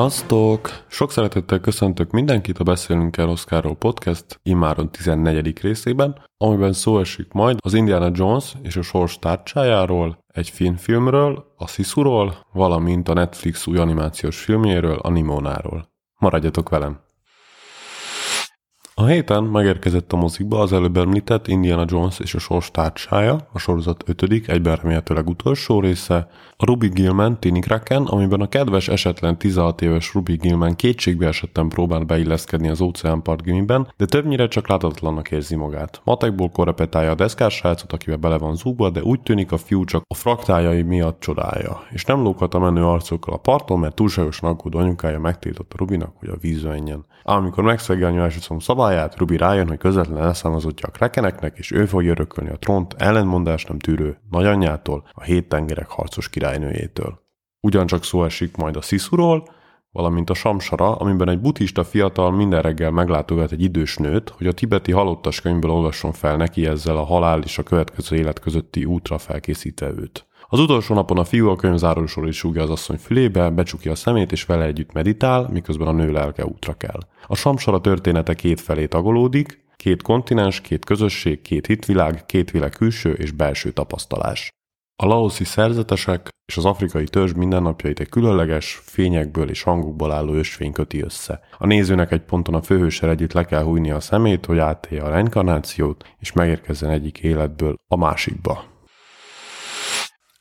Sziasztok! 0.00 0.84
Sok 0.88 1.10
szeretettel 1.10 1.60
köszöntök 1.60 2.10
mindenkit 2.10 2.58
a 2.58 2.64
Beszélünk 2.64 3.16
el 3.16 3.28
Oscarról 3.28 3.76
podcast 3.76 4.40
immáron 4.42 4.90
14. 4.90 5.60
részében, 5.60 6.22
amiben 6.36 6.72
szó 6.72 6.98
esik 6.98 7.32
majd 7.32 7.58
az 7.62 7.74
Indiana 7.74 8.10
Jones 8.12 8.54
és 8.62 8.76
a 8.76 8.82
sors 8.82 9.18
tárcsájáról, 9.18 10.18
egy 10.26 10.48
filmfilmről, 10.48 11.54
a 11.56 11.66
Sisuról, 11.66 12.46
valamint 12.52 13.08
a 13.08 13.14
Netflix 13.14 13.66
új 13.66 13.78
animációs 13.78 14.40
filmjéről, 14.40 14.98
a 14.98 15.10
Nimónáról. 15.10 15.88
Maradjatok 16.18 16.68
velem! 16.68 17.09
A 19.00 19.06
héten 19.06 19.44
megérkezett 19.44 20.12
a 20.12 20.16
mozikba 20.16 20.60
az 20.60 20.72
előbb 20.72 20.96
említett 20.96 21.48
Indiana 21.48 21.84
Jones 21.88 22.18
és 22.18 22.34
a 22.34 22.38
sors 22.38 22.70
tárcsája, 22.70 23.48
a 23.52 23.58
sorozat 23.58 24.04
ötödik, 24.06 24.48
egyben 24.48 24.76
remélhetőleg 24.76 25.28
utolsó 25.28 25.80
része, 25.80 26.28
a 26.56 26.64
Ruby 26.64 26.88
Gilman 26.88 27.40
Tini 27.40 27.60
Kraken, 27.60 28.02
amiben 28.02 28.40
a 28.40 28.48
kedves 28.48 28.88
esetlen 28.88 29.38
16 29.38 29.82
éves 29.82 30.14
Ruby 30.14 30.36
Gilman 30.36 30.76
kétségbe 30.76 31.26
esetten 31.26 31.68
próbál 31.68 32.00
beilleszkedni 32.00 32.68
az 32.68 32.80
óceánpart 32.80 33.42
gimiben, 33.42 33.92
de 33.96 34.04
többnyire 34.04 34.48
csak 34.48 34.68
látatlannak 34.68 35.30
érzi 35.30 35.56
magát. 35.56 36.00
Matekból 36.04 36.50
korrepetálja 36.50 37.10
a 37.10 37.14
deszkás 37.14 37.54
srácot, 37.54 37.92
akivel 37.92 38.18
bele 38.18 38.38
van 38.38 38.56
zúgva, 38.56 38.90
de 38.90 39.02
úgy 39.02 39.20
tűnik 39.20 39.52
a 39.52 39.56
fiú 39.56 39.84
csak 39.84 40.02
a 40.08 40.14
fraktájai 40.14 40.82
miatt 40.82 41.20
csodálja. 41.20 41.82
És 41.90 42.04
nem 42.04 42.22
lókat 42.22 42.54
a 42.54 42.58
menő 42.58 42.84
arcokkal 42.84 43.34
a 43.34 43.38
parton, 43.38 43.78
mert 43.78 43.94
túlságosan 43.94 44.50
aggódó 44.50 44.78
anyukája 44.78 45.20
megtiltotta 45.20 45.76
Rubinak, 45.78 46.12
hogy 46.18 46.28
a 46.28 46.38
vízbe 46.40 46.68
menjen. 46.68 47.04
Amikor 47.22 47.64
megszegi 47.64 48.02
a 48.02 48.10
szabályát, 48.90 49.18
Rubi 49.18 49.36
rájön, 49.36 49.68
hogy 49.68 49.78
közvetlen 49.78 50.22
elszámozottja 50.22 50.88
a 50.88 50.90
krekeneknek, 50.90 51.58
és 51.58 51.70
ő 51.70 51.86
fogja 51.86 52.10
örökölni 52.10 52.50
a 52.50 52.56
trónt 52.56 52.94
ellenmondást 52.98 53.68
nem 53.68 53.78
tűrő 53.78 54.18
nagyanyjától, 54.30 55.08
a 55.12 55.22
hét 55.22 55.48
tengerek 55.48 55.88
harcos 55.88 56.28
királynőjétől. 56.28 57.20
Ugyancsak 57.60 58.04
szó 58.04 58.24
esik 58.24 58.56
majd 58.56 58.76
a 58.76 58.80
Sziszuról, 58.80 59.48
valamint 59.92 60.30
a 60.30 60.34
Samsara, 60.34 60.96
amiben 60.96 61.28
egy 61.28 61.40
buddhista 61.40 61.84
fiatal 61.84 62.30
minden 62.30 62.62
reggel 62.62 62.90
meglátogat 62.90 63.52
egy 63.52 63.62
idős 63.62 63.96
nőt, 63.96 64.28
hogy 64.28 64.46
a 64.46 64.52
tibeti 64.52 64.92
halottas 64.92 65.40
könyvből 65.40 65.70
olvasson 65.70 66.12
fel 66.12 66.36
neki 66.36 66.66
ezzel 66.66 66.96
a 66.96 67.04
halál 67.04 67.42
és 67.42 67.58
a 67.58 67.62
következő 67.62 68.16
élet 68.16 68.40
közötti 68.40 68.84
útra 68.84 69.18
felkészíte 69.18 69.90
őt. 69.90 70.26
Az 70.52 70.58
utolsó 70.58 70.94
napon 70.94 71.18
a 71.18 71.24
fiú 71.24 71.48
a 71.48 71.56
könyvzárósor 71.56 72.28
is 72.28 72.36
súgja 72.36 72.62
az 72.62 72.70
asszony 72.70 72.96
fülébe, 72.96 73.50
becsukja 73.50 73.92
a 73.92 73.94
szemét 73.94 74.32
és 74.32 74.44
vele 74.44 74.64
együtt 74.64 74.92
meditál, 74.92 75.48
miközben 75.52 75.86
a 75.86 75.92
nő 75.92 76.12
lelke 76.12 76.44
útra 76.44 76.74
kell. 76.74 77.00
A 77.26 77.36
Samsara 77.36 77.80
története 77.80 78.34
két 78.34 78.60
felé 78.60 78.86
tagolódik, 78.86 79.64
két 79.76 80.02
kontinens, 80.02 80.60
két 80.60 80.84
közösség, 80.84 81.42
két 81.42 81.66
hitvilág, 81.66 82.26
két 82.26 82.50
világ 82.50 82.70
külső 82.70 83.12
és 83.12 83.30
belső 83.30 83.70
tapasztalás. 83.70 84.48
A 85.02 85.06
laoszi 85.06 85.44
szerzetesek 85.44 86.28
és 86.46 86.56
az 86.56 86.64
afrikai 86.64 87.04
törzs 87.04 87.32
mindennapjait 87.32 88.00
egy 88.00 88.08
különleges, 88.08 88.80
fényekből 88.84 89.48
és 89.48 89.62
hangokból 89.62 90.12
álló 90.12 90.32
ösvény 90.32 90.72
köti 90.72 91.02
össze. 91.02 91.40
A 91.58 91.66
nézőnek 91.66 92.12
egy 92.12 92.22
ponton 92.22 92.54
a 92.54 92.62
főhőssel 92.62 93.10
együtt 93.10 93.32
le 93.32 93.44
kell 93.44 93.62
hújni 93.62 93.90
a 93.90 94.00
szemét, 94.00 94.46
hogy 94.46 94.58
átélje 94.58 95.04
a 95.04 95.08
reinkarnációt, 95.08 96.04
és 96.18 96.32
megérkezzen 96.32 96.90
egyik 96.90 97.18
életből 97.18 97.74
a 97.88 97.96
másikba. 97.96 98.69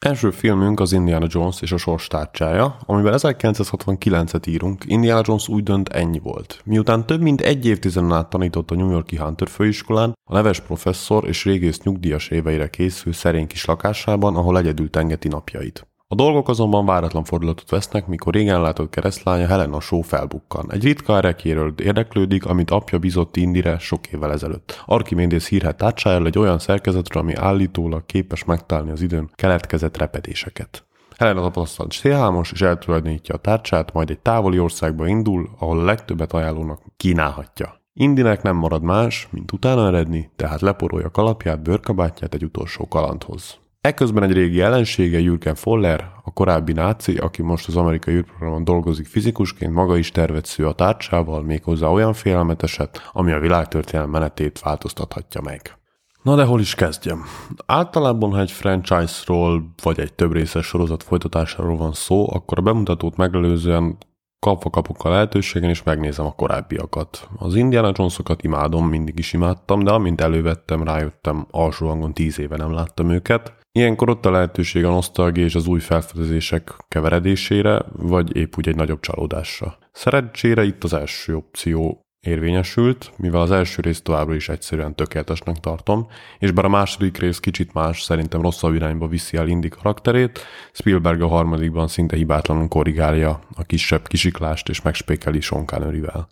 Első 0.06 0.32
filmünk 0.32 0.80
az 0.80 0.92
Indiana 0.92 1.26
Jones 1.30 1.62
és 1.62 1.72
a 1.72 1.78
sors 1.78 2.08
tárcsája, 2.08 2.78
amiben 2.86 3.14
1969-et 3.18 4.48
írunk, 4.48 4.84
Indiana 4.86 5.22
Jones 5.26 5.48
úgy 5.48 5.64
dönt 5.64 5.90
ennyi 5.90 6.20
volt. 6.20 6.62
Miután 6.66 7.06
több 7.06 7.22
mint 7.22 7.42
egy 7.42 7.66
évtizeden 7.66 8.14
át 8.14 8.30
tanított 8.30 8.72
a 8.72 8.76
New 8.76 8.90
Yorki 8.90 9.18
Hunter 9.18 9.48
főiskolán, 9.48 10.14
a 10.24 10.34
neves 10.34 10.60
professzor 10.60 11.28
és 11.28 11.46
régész 11.46 11.82
nyugdíjas 11.82 12.28
éveire 12.28 12.70
készül 12.70 13.14
szerény 13.14 13.48
kis 13.48 13.66
lakásában, 13.66 14.36
ahol 14.36 14.58
egyedül 14.58 14.90
tengeti 14.90 15.28
napjait. 15.28 15.89
A 16.12 16.16
dolgok 16.16 16.50
azonban 16.50 16.86
váratlan 16.86 17.24
fordulatot 17.24 17.70
vesznek, 17.70 18.08
mikor 18.08 18.34
régen 18.34 18.62
látott 18.62 18.90
keresztlánya 18.90 19.48
Helena 19.48 19.80
Shaw 19.80 20.02
felbukkan. 20.02 20.72
Egy 20.72 20.84
ritka 20.84 21.18
erekéről 21.18 21.74
érdeklődik, 21.78 22.46
amit 22.46 22.72
apja 22.72 23.00
bizott 23.00 23.36
Indire 23.36 23.78
sok 23.80 24.08
évvel 24.08 24.32
ezelőtt. 24.32 24.84
Archimédész 24.86 25.48
hírhet 25.48 25.78
tárcsájáról 25.78 26.28
egy 26.28 26.38
olyan 26.38 26.60
szerkezetről, 26.60 27.24
ami 27.24 27.34
állítólag 27.36 28.06
képes 28.06 28.44
megtalálni 28.44 28.92
az 28.92 29.02
időn 29.02 29.30
keletkezett 29.36 29.98
repedéseket. 29.98 30.86
Helena 31.18 31.42
tapasztalt 31.42 31.92
szélhámos, 31.92 32.52
és 32.52 32.62
eltulajdonítja 32.62 33.36
a 33.36 33.38
tárcsát, 33.38 33.94
majd 33.94 34.10
egy 34.10 34.20
távoli 34.20 34.60
országba 34.60 35.08
indul, 35.08 35.50
ahol 35.60 35.80
a 35.80 35.84
legtöbbet 35.84 36.34
ajánlónak 36.34 36.82
kínálhatja. 36.98 37.82
Indinek 37.94 38.42
nem 38.42 38.56
marad 38.56 38.82
más, 38.82 39.28
mint 39.32 39.52
utána 39.52 39.88
eredni, 39.88 40.32
tehát 40.36 40.62
leporolja 40.62 41.10
kalapját, 41.10 41.62
bőrkabátját 41.62 42.34
egy 42.34 42.44
utolsó 42.44 42.88
kalandhoz. 42.88 43.60
Ekközben 43.82 44.24
egy 44.24 44.32
régi 44.32 44.62
ellensége, 44.62 45.20
Jürgen 45.20 45.56
Foller, 45.56 46.12
a 46.24 46.34
korábbi 46.34 46.72
náci, 46.72 47.18
aki 47.18 47.42
most 47.42 47.68
az 47.68 47.76
amerikai 47.76 48.14
űrprogramon 48.14 48.64
dolgozik 48.64 49.08
fizikusként, 49.08 49.74
maga 49.74 49.98
is 49.98 50.12
tervet 50.12 50.46
sző 50.46 50.68
a 50.68 50.74
tárcsával, 50.74 51.44
méghozzá 51.44 51.88
olyan 51.88 52.14
félelmeteset, 52.14 53.10
ami 53.12 53.32
a 53.32 53.40
világtörténelem 53.40 54.10
menetét 54.10 54.60
változtathatja 54.60 55.42
meg. 55.42 55.78
Na 56.24 56.36
de 56.36 56.44
hol 56.44 56.60
is 56.60 56.76
kezdjem? 56.76 57.24
Általában, 57.66 58.32
ha 58.32 58.40
egy 58.40 58.52
franchise-ról 58.52 59.74
vagy 59.84 60.00
egy 60.00 60.14
több 60.14 60.34
részes 60.34 60.66
sorozat 60.66 61.04
folytatásáról 61.04 61.78
van 61.78 61.94
szó, 61.94 62.34
akkor 62.34 62.60
a 62.60 62.62
bemutatót 62.62 63.18
megelőzően 63.18 63.98
kapva 64.40 64.70
kapok 64.70 65.04
a 65.04 65.10
lehetőségen, 65.10 65.70
és 65.70 65.84
megnézem 65.84 66.26
a 66.26 66.36
korábbiakat. 66.36 67.30
Az 67.38 67.56
Indiana 67.56 67.92
Jonesokat 67.96 68.44
imádom, 68.44 68.88
mindig 68.88 69.20
is 69.20 69.34
imádtam, 69.34 69.84
de 69.84 69.92
amint 69.92 70.22
elővettem, 70.22 70.84
rájöttem, 70.84 71.48
alsó 71.52 71.88
hangon 71.88 72.14
tíz 72.14 72.40
éve 72.40 72.58
nem 72.58 72.72
láttam 72.72 73.10
őket, 73.10 73.58
Ilyenkor 73.72 74.10
ott 74.10 74.26
a 74.26 74.32
lehetőség 74.32 74.86
a 74.86 74.90
nosztalgia 74.90 75.44
és 75.44 75.56
az 75.56 75.68
új 75.68 75.80
felfedezések 75.80 76.76
keveredésére, 76.88 77.82
vagy 77.92 78.36
épp 78.36 78.54
úgy 78.58 78.68
egy 78.68 78.76
nagyobb 78.76 79.00
csalódásra. 79.00 79.78
Szerencsére 79.92 80.64
itt 80.64 80.84
az 80.84 80.94
első 80.94 81.36
opció 81.36 82.04
érvényesült, 82.20 83.12
mivel 83.18 83.42
az 83.42 83.52
első 83.52 83.82
részt 83.82 84.04
továbbra 84.04 84.36
is 84.36 84.50
egyszerűen 84.50 84.96
tökéletesnek 84.96 85.56
tartom, 85.56 86.08
és 86.40 86.52
bár 86.52 86.66
a 86.66 86.70
második 86.70 87.18
rész 87.18 87.40
kicsit 87.40 87.74
más, 87.74 88.02
szerintem 88.02 88.42
rosszabb 88.42 88.74
irányba 88.74 89.08
viszi 89.08 89.38
el 89.38 89.48
Indi 89.48 89.70
karakterét, 89.70 90.40
Spielberg 90.72 91.22
a 91.22 91.28
harmadikban 91.28 91.88
szinte 91.88 92.16
hibátlanul 92.16 92.68
korrigálja 92.68 93.40
a 93.56 93.64
kisebb 93.64 94.08
kisiklást 94.08 94.70
és 94.70 94.82
megspékeli 94.82 95.42
Sean 95.42 95.66
Connery-vel. 95.66 96.28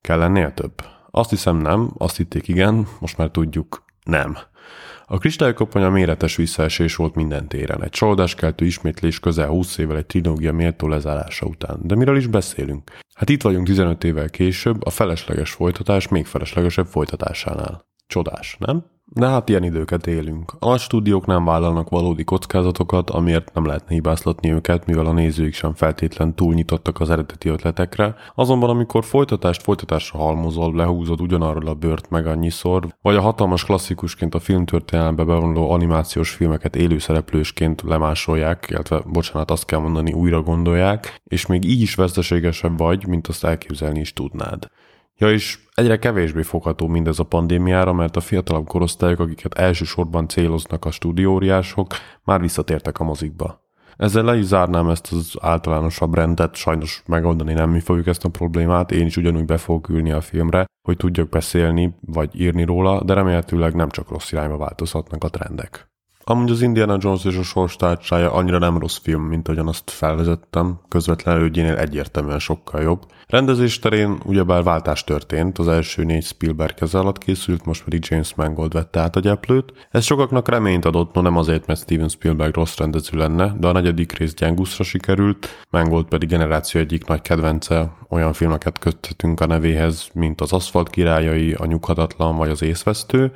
Kell 0.00 0.18
lennél 0.18 0.54
több? 0.54 0.74
Azt 1.10 1.30
hiszem 1.30 1.56
nem, 1.56 1.90
azt 1.98 2.16
hitték 2.16 2.48
igen, 2.48 2.86
most 3.00 3.16
már 3.16 3.30
tudjuk 3.30 3.84
nem. 4.04 4.36
A 5.12 5.18
kristálykoponya 5.18 5.90
méretes 5.90 6.36
visszaesés 6.36 6.96
volt 6.96 7.14
minden 7.14 7.48
téren. 7.48 7.82
Egy 7.82 7.90
csalódáskeltő 7.90 8.64
ismétlés 8.64 9.20
közel 9.20 9.48
20 9.48 9.78
évvel 9.78 9.96
egy 9.96 10.06
trilógia 10.06 10.52
méltó 10.52 10.88
lezárása 10.88 11.46
után. 11.46 11.80
De 11.82 11.94
miről 11.94 12.16
is 12.16 12.26
beszélünk? 12.26 12.90
Hát 13.14 13.28
itt 13.28 13.42
vagyunk 13.42 13.66
15 13.66 14.04
évvel 14.04 14.30
később, 14.30 14.84
a 14.84 14.90
felesleges 14.90 15.50
folytatás 15.50 16.08
még 16.08 16.26
feleslegesebb 16.26 16.86
folytatásánál. 16.86 17.86
Csodás, 18.06 18.56
nem? 18.58 18.84
De 19.12 19.26
hát 19.26 19.48
ilyen 19.48 19.64
időket 19.64 20.06
élünk. 20.06 20.52
A 20.58 20.76
stúdiók 20.76 21.26
nem 21.26 21.44
vállalnak 21.44 21.88
valódi 21.88 22.24
kockázatokat, 22.24 23.10
amiért 23.10 23.54
nem 23.54 23.66
lehetne 23.66 23.94
hibáztatni 23.94 24.52
őket, 24.52 24.86
mivel 24.86 25.06
a 25.06 25.12
nézőik 25.12 25.54
sem 25.54 25.74
feltétlen 25.74 26.34
túlnyitottak 26.34 27.00
az 27.00 27.10
eredeti 27.10 27.48
ötletekre. 27.48 28.14
Azonban 28.34 28.70
amikor 28.70 29.04
folytatást 29.04 29.62
folytatásra 29.62 30.18
halmozol, 30.18 30.74
lehúzod 30.74 31.20
ugyanarról 31.20 31.66
a 31.66 31.74
bört 31.74 32.10
meg 32.10 32.26
annyiszor, 32.26 32.94
vagy 33.02 33.16
a 33.16 33.20
hatalmas 33.20 33.64
klasszikusként 33.64 34.34
a 34.34 34.40
filmtörténelembe 34.40 35.24
bevonuló 35.24 35.70
animációs 35.70 36.30
filmeket 36.30 36.76
élőszereplősként 36.76 37.82
lemásolják, 37.82 38.66
illetve 38.68 39.02
bocsánat, 39.06 39.50
azt 39.50 39.64
kell 39.64 39.80
mondani, 39.80 40.12
újra 40.12 40.42
gondolják, 40.42 41.20
és 41.24 41.46
még 41.46 41.64
így 41.64 41.80
is 41.80 41.94
veszteségesebb 41.94 42.78
vagy, 42.78 43.06
mint 43.06 43.26
azt 43.26 43.44
elképzelni 43.44 44.00
is 44.00 44.12
tudnád. 44.12 44.70
Ja, 45.20 45.30
és 45.30 45.58
egyre 45.74 45.98
kevésbé 45.98 46.42
fogható 46.42 46.86
mindez 46.86 47.18
a 47.18 47.24
pandémiára, 47.24 47.92
mert 47.92 48.16
a 48.16 48.20
fiatalabb 48.20 48.66
korosztályok, 48.66 49.20
akiket 49.20 49.54
elsősorban 49.54 50.28
céloznak 50.28 50.84
a 50.84 50.90
stúdióriások, 50.90 51.86
már 52.24 52.40
visszatértek 52.40 53.00
a 53.00 53.04
mozikba. 53.04 53.68
Ezzel 53.96 54.24
le 54.24 54.36
is 54.36 54.44
zárnám 54.44 54.88
ezt 54.88 55.12
az 55.12 55.36
általánosabb 55.40 56.14
rendet, 56.14 56.54
sajnos 56.54 57.02
megoldani 57.06 57.52
nem 57.52 57.70
mi 57.70 57.80
fogjuk 57.80 58.06
ezt 58.06 58.24
a 58.24 58.28
problémát, 58.28 58.90
én 58.90 59.06
is 59.06 59.16
ugyanúgy 59.16 59.44
be 59.44 59.56
fogok 59.56 59.88
ülni 59.88 60.10
a 60.10 60.20
filmre, 60.20 60.64
hogy 60.82 60.96
tudjak 60.96 61.28
beszélni 61.28 61.94
vagy 62.00 62.40
írni 62.40 62.64
róla, 62.64 63.02
de 63.02 63.14
remélhetőleg 63.14 63.74
nem 63.74 63.88
csak 63.88 64.10
rossz 64.10 64.32
irányba 64.32 64.56
változhatnak 64.56 65.24
a 65.24 65.28
trendek. 65.28 65.90
Amúgy 66.24 66.50
az 66.50 66.62
Indiana 66.62 66.96
Jones 67.00 67.24
és 67.24 67.36
a 67.36 67.42
sors 67.42 67.76
tárcsája 67.76 68.32
annyira 68.32 68.58
nem 68.58 68.78
rossz 68.78 68.98
film, 69.02 69.22
mint 69.22 69.48
ahogyan 69.48 69.68
azt 69.68 69.90
felvezettem, 69.90 70.80
közvetlen 70.88 71.36
elődjénél 71.36 71.76
egyértelműen 71.76 72.38
sokkal 72.38 72.82
jobb. 72.82 73.06
Rendezés 73.26 73.78
terén 73.78 74.20
ugyebár 74.24 74.62
váltás 74.62 75.04
történt, 75.04 75.58
az 75.58 75.68
első 75.68 76.04
négy 76.04 76.24
Spielberg 76.24 76.74
keze 76.74 76.98
alatt 76.98 77.18
készült, 77.18 77.64
most 77.64 77.84
pedig 77.84 78.06
James 78.08 78.34
Mangold 78.34 78.72
vette 78.72 79.00
át 79.00 79.16
a 79.16 79.20
gyeplőt. 79.20 79.72
Ez 79.90 80.04
sokaknak 80.04 80.48
reményt 80.48 80.84
adott, 80.84 81.14
no 81.14 81.20
nem 81.20 81.36
azért, 81.36 81.66
mert 81.66 81.80
Steven 81.80 82.08
Spielberg 82.08 82.54
rossz 82.54 82.76
rendező 82.76 83.18
lenne, 83.18 83.54
de 83.58 83.66
a 83.66 83.72
negyedik 83.72 84.18
rész 84.18 84.34
gyenguszra 84.34 84.84
sikerült, 84.84 85.48
Mangold 85.70 86.06
pedig 86.06 86.28
generáció 86.28 86.80
egyik 86.80 87.06
nagy 87.06 87.22
kedvence, 87.22 87.92
olyan 88.08 88.32
filmeket 88.32 88.78
köthetünk 88.78 89.40
a 89.40 89.46
nevéhez, 89.46 90.08
mint 90.14 90.40
az 90.40 90.52
Aszfalt 90.52 90.90
királyai, 90.90 91.52
a 91.52 91.66
Nyughatatlan 91.66 92.36
vagy 92.36 92.50
az 92.50 92.62
Észvesztő, 92.62 93.32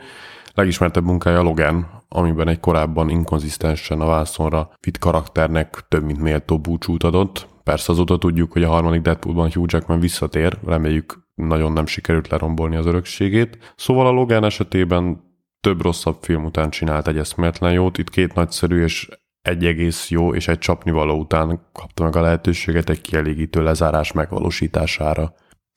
Legismertebb 0.54 1.04
munkája 1.04 1.42
Logan, 1.42 2.02
amiben 2.14 2.48
egy 2.48 2.60
korábban 2.60 3.08
inkonzisztensen 3.08 4.00
a 4.00 4.06
vászonra 4.06 4.70
vitt 4.80 4.98
karakternek 4.98 5.84
több 5.88 6.04
mint 6.04 6.20
méltó 6.20 6.58
búcsút 6.58 7.02
adott, 7.02 7.52
Persze 7.64 7.92
azóta 7.92 8.18
tudjuk, 8.18 8.52
hogy 8.52 8.62
a 8.62 8.68
harmadik 8.68 9.00
Deadpoolban 9.00 9.50
Hugh 9.52 9.72
Jackman 9.72 10.00
visszatér, 10.00 10.58
reméljük 10.66 11.28
nagyon 11.34 11.72
nem 11.72 11.86
sikerült 11.86 12.28
lerombolni 12.28 12.76
az 12.76 12.86
örökségét. 12.86 13.74
Szóval 13.76 14.06
a 14.06 14.10
Logan 14.10 14.44
esetében 14.44 15.22
több 15.60 15.82
rosszabb 15.82 16.16
film 16.20 16.44
után 16.44 16.70
csinált 16.70 17.08
egy 17.08 17.18
eszméletlen 17.18 17.72
jót, 17.72 17.98
itt 17.98 18.10
két 18.10 18.34
nagyszerű 18.34 18.82
és 18.82 19.08
egy 19.42 19.64
egész 19.64 20.10
jó 20.10 20.34
és 20.34 20.48
egy 20.48 20.58
csapnivaló 20.58 21.18
után 21.18 21.60
kapta 21.72 22.02
meg 22.02 22.16
a 22.16 22.20
lehetőséget 22.20 22.90
egy 22.90 23.00
kielégítő 23.00 23.62
lezárás 23.62 24.12
megvalósítására. 24.12 25.34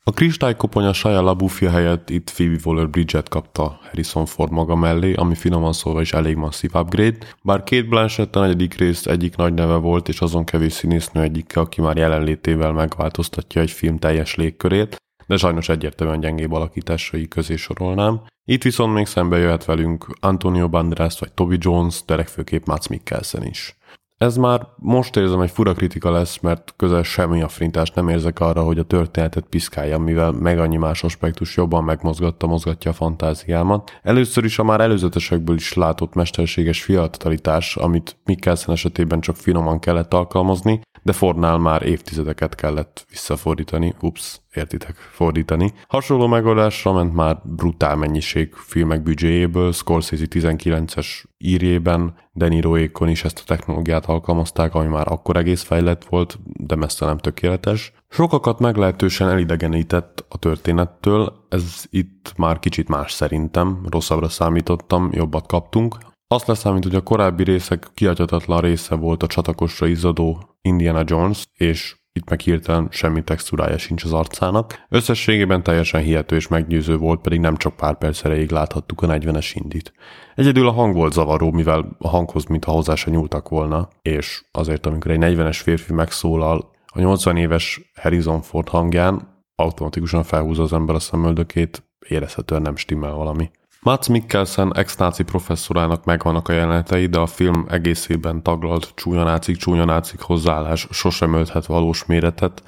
A 0.08 0.12
kristálykoponya 0.12 0.94
Shia 0.94 1.22
LaBeouf 1.22 1.60
helyett 1.60 2.10
itt 2.10 2.32
Phoebe 2.32 2.58
Waller-Bridget 2.64 3.30
kapta 3.30 3.80
Harrison 3.84 4.26
Ford 4.26 4.52
maga 4.52 4.76
mellé, 4.76 5.14
ami 5.14 5.36
finoman 5.36 5.74
szólva 5.74 6.02
is 6.02 6.14
elég 6.14 6.36
masszív 6.36 6.72
upgrade, 6.74 7.18
bár 7.44 7.64
két 7.64 7.90
Blanchett 7.90 8.36
a 8.36 8.40
negyedik 8.40 8.74
rész 8.74 9.06
egyik 9.06 9.36
nagy 9.36 9.54
neve 9.54 9.76
volt, 9.76 10.08
és 10.08 10.22
azon 10.22 10.44
kevés 10.44 10.74
színésznő 10.74 11.22
egyike, 11.22 11.60
aki 11.60 11.82
már 11.82 11.98
jelenlétével 11.98 12.72
megváltoztatja 12.72 13.62
egy 13.62 13.72
film 13.72 13.98
teljes 13.98 14.36
légkörét, 14.36 14.96
de 15.26 15.38
sajnos 15.38 15.70
egyértelműen 15.70 16.20
gyengébb 16.20 16.52
alakításai 16.52 17.28
közé 17.28 17.56
sorolnám. 17.56 18.22
Itt 18.46 18.64
viszont 18.64 18.94
még 18.94 19.06
szembe 19.06 19.38
jöhet 19.38 19.66
velünk 19.66 20.08
Antonio 20.20 20.70
Banderas 20.70 21.20
vagy 21.20 21.34
Toby 21.34 21.58
Jones, 21.60 22.02
de 22.06 22.16
legfőképp 22.16 22.66
Mats 22.66 22.88
Mikkelsen 22.88 23.46
is. 23.46 23.77
Ez 24.18 24.38
már 24.38 24.68
most 24.76 25.16
érzem 25.16 25.42
egy 25.42 25.52
fura 25.52 25.74
kritika 25.74 26.12
lesz, 26.12 26.40
mert 26.40 26.74
közel 26.78 27.04
semmi 27.04 27.42
affrintást 27.42 27.96
nem 27.96 28.10
érzek 28.10 28.40
arra, 28.40 28.64
hogy 28.64 28.80
a 28.80 28.84
történetet 28.84 29.46
piszkáljam, 29.50 30.04
mivel 30.04 30.32
meg 30.32 30.60
annyi 30.60 30.78
más 30.78 31.04
aspektus 31.04 31.56
jobban 31.56 31.84
megmozgatta, 31.84 32.48
mozgatja 32.48 32.92
a 32.92 32.94
fantáziámat. 32.94 34.00
Először 34.04 34.44
is 34.44 34.60
a 34.60 34.64
már 34.64 34.82
előzetesekből 34.82 35.56
is 35.56 35.74
látott 35.74 36.14
mesterséges 36.14 36.84
fiatalítás, 36.84 37.76
amit 37.76 38.18
Mikkelsen 38.26 38.74
esetében 38.74 39.20
csak 39.20 39.36
finoman 39.36 39.80
kellett 39.80 40.14
alkalmazni, 40.14 40.82
de 41.08 41.14
Fordnál 41.14 41.58
már 41.58 41.86
évtizedeket 41.86 42.56
kellett 42.56 43.06
visszafordítani, 43.10 43.96
ups, 44.02 44.42
értitek, 44.54 44.96
fordítani. 44.96 45.74
Hasonló 45.88 46.28
megoldásra 46.28 46.94
ment 46.94 47.14
már 47.14 47.38
brutál 47.44 47.96
mennyiség 47.96 48.54
filmek 48.54 49.04
büdzséjéből, 49.04 49.72
Scorsese 49.72 50.26
19-es 50.30 51.08
írjében, 51.38 52.16
De 52.32 52.48
Niroékon 52.48 53.10
is 53.10 53.24
ezt 53.24 53.40
a 53.40 53.44
technológiát 53.46 54.06
alkalmazták, 54.06 54.76
ami 54.76 54.88
már 54.88 55.12
akkor 55.12 55.38
egész 55.38 55.64
fejlett 55.64 56.06
volt, 56.06 56.40
de 56.44 56.76
messze 56.76 57.06
nem 57.06 57.18
tökéletes. 57.18 57.94
Sokakat 58.10 58.60
meglehetősen 58.60 59.30
elidegenített 59.30 60.26
a 60.30 60.38
történettől, 60.38 61.46
ez 61.50 61.84
itt 61.90 62.34
már 62.38 62.60
kicsit 62.60 62.88
más 62.88 63.12
szerintem, 63.12 63.86
rosszabbra 63.90 64.30
számítottam, 64.30 65.10
jobbat 65.12 65.48
kaptunk. 65.48 65.96
Azt 66.30 66.48
leszámít, 66.48 66.84
hogy 66.84 66.96
a 66.96 67.02
korábbi 67.02 67.44
részek 67.44 67.88
kiadhatatlan 67.94 68.62
része 68.62 68.96
volt 68.96 69.24
a 69.24 69.28
csatakosra 69.28 69.88
izzadó 69.88 70.58
Indiana 70.62 71.04
Jones, 71.06 71.46
és 71.54 71.96
itt 72.14 72.30
meg 72.30 72.40
hirtelen 72.40 72.88
semmi 72.92 73.24
textúrája 73.24 73.78
sincs 73.78 74.04
az 74.04 74.14
arcának. 74.14 74.86
Összességében 74.90 75.64
teljesen 75.64 76.02
hihető 76.02 76.36
és 76.36 76.48
meggyőző 76.48 76.98
volt, 76.98 77.22
pedig 77.22 77.40
nem 77.40 77.56
csak 77.58 77.76
pár 77.76 77.98
perc 77.98 78.24
erejéig 78.24 78.52
láthattuk 78.52 79.02
a 79.02 79.08
40-es 79.08 79.52
indit. 79.54 79.94
Egyedül 80.36 80.68
a 80.68 80.72
hang 80.72 80.96
volt 80.96 81.14
zavaró, 81.14 81.52
mivel 81.52 81.96
a 82.00 82.08
hanghoz 82.08 82.46
mintha 82.46 82.72
hozzá 82.72 82.96
se 82.96 83.10
nyúltak 83.10 83.50
volna, 83.50 83.88
és 84.02 84.44
azért 84.52 84.86
amikor 84.86 85.12
egy 85.12 85.36
40-es 85.36 85.60
férfi 85.62 85.94
megszólal, 85.94 86.72
a 86.86 87.00
80 87.00 87.38
éves 87.38 87.92
Harrison 88.02 88.42
Ford 88.42 88.68
hangján 88.68 89.44
automatikusan 89.56 90.24
felhúzza 90.24 90.64
az 90.64 90.74
ember 90.74 90.96
a 90.96 91.00
szemöldökét, 91.00 91.84
érezhetően 92.08 92.62
nem 92.62 92.76
stimmel 92.76 93.14
valami. 93.14 93.50
Mats 93.88 94.08
Mikkelsen 94.08 94.76
ex-náci 94.76 95.24
professzorának 95.24 96.06
megvannak 96.06 96.48
a 96.48 96.54
jelenetei, 96.54 97.06
de 97.06 97.20
a 97.20 97.26
film 97.26 97.66
egészében 97.70 98.44
taglalt 98.44 98.92
csúnyanácik 98.96 99.58
csúnyanácik 99.58 100.20
hozzáállás 100.20 100.88
sosem 100.92 101.34
ölthet 101.34 101.66
valós 101.66 102.06
méretet, 102.06 102.64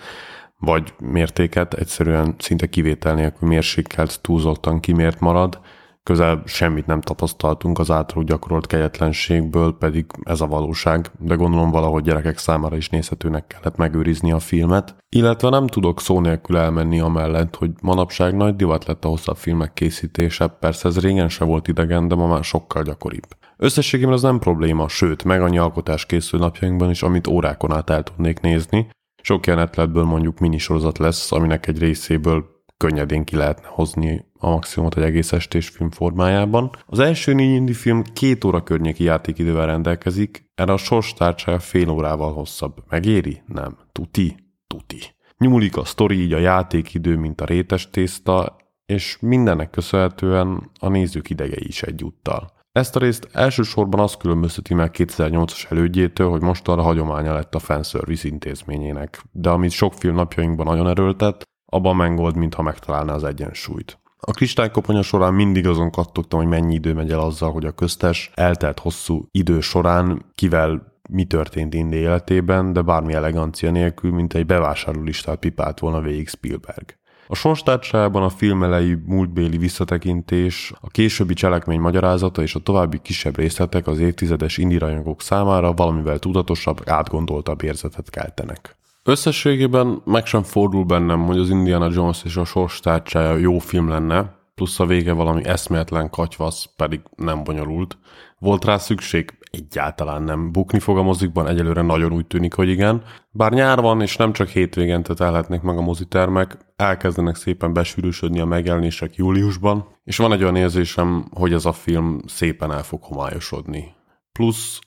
vagy 0.58 0.94
mértéket, 1.00 1.74
egyszerűen 1.74 2.36
szinte 2.38 2.68
kivétel 2.68 3.14
nélkül 3.14 3.48
mérsékelt, 3.48 4.22
túlzottan 4.22 4.80
kimért 4.80 5.20
marad, 5.20 5.60
közel 6.04 6.42
semmit 6.46 6.86
nem 6.86 7.02
tapasztaltunk 7.02 7.80
az 7.80 7.92
általuk 7.92 8.28
gyakorolt 8.28 8.68
kegyetlenségből, 8.68 9.78
pedig 9.78 10.06
ez 10.24 10.42
a 10.42 10.48
valóság, 10.48 11.12
de 11.20 11.36
gondolom 11.36 11.72
valahogy 11.72 12.04
gyerekek 12.04 12.38
számára 12.38 12.76
is 12.76 12.90
nézhetőnek 12.90 13.48
kellett 13.48 13.76
megőrizni 13.76 14.32
a 14.32 14.40
filmet. 14.40 14.96
Illetve 15.16 15.50
nem 15.50 15.68
tudok 15.68 16.02
szó 16.02 16.20
nélkül 16.20 16.58
elmenni 16.58 17.00
amellett, 17.00 17.56
hogy 17.56 17.72
manapság 17.82 18.36
nagy 18.36 18.56
divat 18.56 18.86
lett 18.86 19.06
a 19.06 19.08
hosszabb 19.08 19.38
filmek 19.38 19.74
készítése, 19.74 20.48
persze 20.48 20.88
ez 20.88 21.00
régen 21.00 21.30
se 21.30 21.46
volt 21.46 21.68
idegen, 21.68 22.08
de 22.08 22.16
ma 22.16 22.28
már 22.28 22.44
sokkal 22.44 22.84
gyakoribb. 22.84 23.28
Összességében 23.58 24.14
ez 24.14 24.22
nem 24.22 24.40
probléma, 24.40 24.88
sőt, 24.88 25.24
meg 25.24 25.42
annyi 25.42 25.58
alkotás 25.58 26.06
készül 26.06 26.40
napjainkban 26.40 26.90
is, 26.90 27.04
amit 27.04 27.28
órákon 27.28 27.72
át 27.74 27.90
el 27.90 28.04
tudnék 28.04 28.40
nézni. 28.40 28.90
Sok 29.22 29.48
jelenetletből 29.48 30.04
mondjuk 30.04 30.40
minisorozat 30.40 30.98
lesz, 30.98 31.32
aminek 31.32 31.68
egy 31.68 31.80
részéből 31.80 32.59
könnyedén 32.80 33.24
ki 33.24 33.36
lehetne 33.36 33.68
hozni 33.68 34.26
a 34.38 34.50
maximumot 34.50 34.98
egy 34.98 35.04
egész 35.04 35.32
estés 35.32 35.70
film 35.70 35.90
formájában. 35.90 36.70
Az 36.86 37.00
első 37.00 37.34
négy 37.34 37.54
indi 37.54 37.74
film 37.74 38.04
két 38.14 38.44
óra 38.44 38.64
környéki 38.64 39.04
játékidővel 39.04 39.66
rendelkezik, 39.66 40.50
erre 40.56 40.74
a 40.74 40.78
sors 40.78 41.14
tárcsája 41.14 41.60
fél 41.60 41.90
órával 41.90 42.34
hosszabb. 42.34 42.84
Megéri? 42.90 43.42
Nem. 43.46 43.78
Tuti? 43.92 44.36
Tuti. 44.68 45.02
Nyúlik 45.38 45.78
a 45.78 45.86
sztori, 45.86 46.22
így 46.22 46.34
a 46.34 46.38
játékidő, 46.38 47.18
mint 47.18 47.42
a 47.42 47.46
rétes 47.46 47.90
tészta, 47.90 48.56
és 48.86 49.18
mindennek 49.22 49.70
köszönhetően 49.70 50.72
a 50.80 50.90
nézők 50.90 51.30
idegei 51.30 51.68
is 51.68 51.82
egyúttal. 51.82 52.58
Ezt 52.72 52.96
a 52.96 53.00
részt 53.00 53.30
elsősorban 53.32 54.00
az 54.00 54.18
különbözteti 54.18 54.74
meg 54.74 54.92
2008-as 54.98 55.72
elődjétől, 55.72 56.30
hogy 56.30 56.42
most 56.42 56.68
arra 56.68 56.82
hagyománya 56.82 57.34
lett 57.34 57.56
a 57.56 57.60
fanservice 57.60 58.28
intézményének, 58.28 59.22
de 59.32 59.50
amit 59.50 59.72
sok 59.72 59.94
film 59.94 60.16
napjainkban 60.16 60.66
nagyon 60.66 60.88
erőltet, 60.88 61.49
abban 61.70 61.96
Mangold, 61.96 62.36
mintha 62.36 62.62
megtalálná 62.62 63.14
az 63.14 63.24
egyensúlyt. 63.24 64.00
A 64.20 64.32
kristálykoponya 64.32 65.02
során 65.02 65.34
mindig 65.34 65.68
azon 65.68 65.92
kattogtam, 65.92 66.40
hogy 66.40 66.48
mennyi 66.48 66.74
idő 66.74 66.94
megy 66.94 67.12
el 67.12 67.20
azzal, 67.20 67.52
hogy 67.52 67.66
a 67.66 67.72
köztes 67.72 68.32
eltelt 68.36 68.80
hosszú 68.80 69.28
idő 69.32 69.60
során 69.60 70.26
kivel 70.36 70.98
mi 71.10 71.24
történt 71.24 71.74
Indi 71.74 71.98
életében, 71.98 72.74
de 72.74 72.82
bármi 72.82 73.14
elegancia 73.14 73.72
nélkül, 73.72 74.12
mint 74.12 74.34
egy 74.34 74.46
bevásárlólistát 74.46 75.40
pipált 75.40 75.80
volna 75.80 76.02
végig 76.02 76.28
Spielberg. 76.28 76.98
A 77.28 77.36
sorstárcsában 77.36 78.24
a 78.24 78.30
film 78.30 78.64
elejé 78.64 78.98
múltbéli 79.06 79.58
visszatekintés, 79.58 80.74
a 80.82 80.88
későbbi 80.88 81.34
cselekmény 81.34 81.80
magyarázata 81.80 82.42
és 82.42 82.56
a 82.56 82.60
további 82.60 83.00
kisebb 83.02 83.38
részletek 83.38 83.88
az 83.88 84.00
évtizedes 84.00 84.58
indirajongók 84.58 85.22
számára 85.22 85.74
valamivel 85.74 86.20
tudatosabb, 86.20 86.82
átgondoltabb 86.86 87.64
érzetet 87.64 88.10
keltenek. 88.10 88.79
Összességében 89.04 90.02
meg 90.06 90.26
sem 90.26 90.44
fordul 90.44 90.84
bennem, 90.84 91.26
hogy 91.26 91.38
az 91.38 91.50
Indiana 91.50 91.90
Jones 91.92 92.24
és 92.24 92.36
a 92.36 92.46
sors 92.46 92.80
tárcsája 92.80 93.36
jó 93.36 93.60
film 93.60 93.90
lenne, 93.90 94.38
plusz 94.56 94.80
a 94.80 94.86
vége 94.86 95.14
valami 95.14 95.46
eszméletlen 95.46 96.10
katyvasz, 96.10 96.70
pedig 96.76 97.02
nem 97.16 97.44
bonyolult. 97.44 97.98
Volt 98.40 98.66
rá 98.66 98.78
szükség? 98.78 99.38
Egyáltalán 99.52 100.24
nem. 100.24 100.52
Bukni 100.52 100.80
fog 100.80 100.98
a 100.98 101.02
mozikban, 101.02 101.48
egyelőre 101.48 101.82
nagyon 101.82 102.12
úgy 102.12 102.28
tűnik, 102.28 102.54
hogy 102.54 102.70
igen. 102.70 103.04
Bár 103.32 103.52
nyár 103.52 103.82
van, 103.82 104.02
és 104.02 104.16
nem 104.16 104.34
csak 104.34 104.48
hétvégente 104.48 105.14
telhetnek 105.14 105.62
meg 105.62 105.78
a 105.78 105.82
mozitermek, 105.82 106.58
elkezdenek 106.76 107.36
szépen 107.36 107.74
besűrűsödni 107.74 108.40
a 108.40 108.46
megjelenések 108.46 109.16
júliusban, 109.16 109.88
és 110.04 110.18
van 110.18 110.34
egy 110.34 110.42
olyan 110.42 110.56
érzésem, 110.56 111.26
hogy 111.32 111.54
ez 111.54 111.66
a 111.66 111.74
film 111.74 112.22
szépen 112.26 112.72
el 112.72 112.84
fog 112.84 113.04
homályosodni. 113.04 113.96
Plusz 114.32 114.80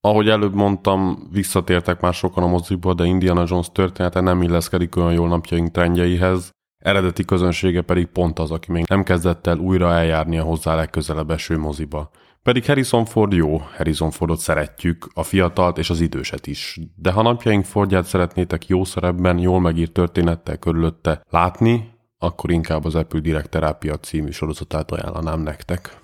ahogy 0.00 0.28
előbb 0.28 0.54
mondtam, 0.54 1.28
visszatértek 1.32 2.00
már 2.00 2.14
sokan 2.14 2.42
a 2.42 2.46
moziba, 2.46 2.94
de 2.94 3.04
Indiana 3.04 3.44
Jones 3.48 3.72
története 3.72 4.20
nem 4.20 4.42
illeszkedik 4.42 4.96
olyan 4.96 5.12
jól 5.12 5.28
napjaink 5.28 5.70
trendjeihez, 5.70 6.50
eredeti 6.78 7.24
közönsége 7.24 7.82
pedig 7.82 8.06
pont 8.06 8.38
az, 8.38 8.50
aki 8.50 8.72
még 8.72 8.84
nem 8.88 9.02
kezdett 9.02 9.46
el 9.46 9.58
újra 9.58 9.92
eljárni 9.92 10.38
a 10.38 10.42
hozzá 10.42 10.74
legközelebb 10.74 11.30
eső 11.30 11.58
moziba. 11.58 12.10
Pedig 12.42 12.66
Harrison 12.66 13.04
Ford 13.04 13.32
jó, 13.32 13.58
Harrison 13.76 14.10
Fordot 14.10 14.38
szeretjük, 14.38 15.08
a 15.14 15.22
fiatalt 15.22 15.78
és 15.78 15.90
az 15.90 16.00
időset 16.00 16.46
is. 16.46 16.78
De 16.96 17.12
ha 17.12 17.22
napjaink 17.22 17.64
Fordját 17.64 18.04
szeretnétek 18.04 18.66
jó 18.66 18.84
szerepben, 18.84 19.38
jól 19.38 19.60
megírt 19.60 19.92
történettel 19.92 20.56
körülötte 20.56 21.22
látni, 21.30 21.90
akkor 22.18 22.50
inkább 22.50 22.84
az 22.84 22.94
Apple 22.94 23.20
Direct 23.20 23.50
Terápia 23.50 23.96
című 23.96 24.30
sorozatát 24.30 24.90
ajánlanám 24.90 25.40
nektek. 25.40 26.00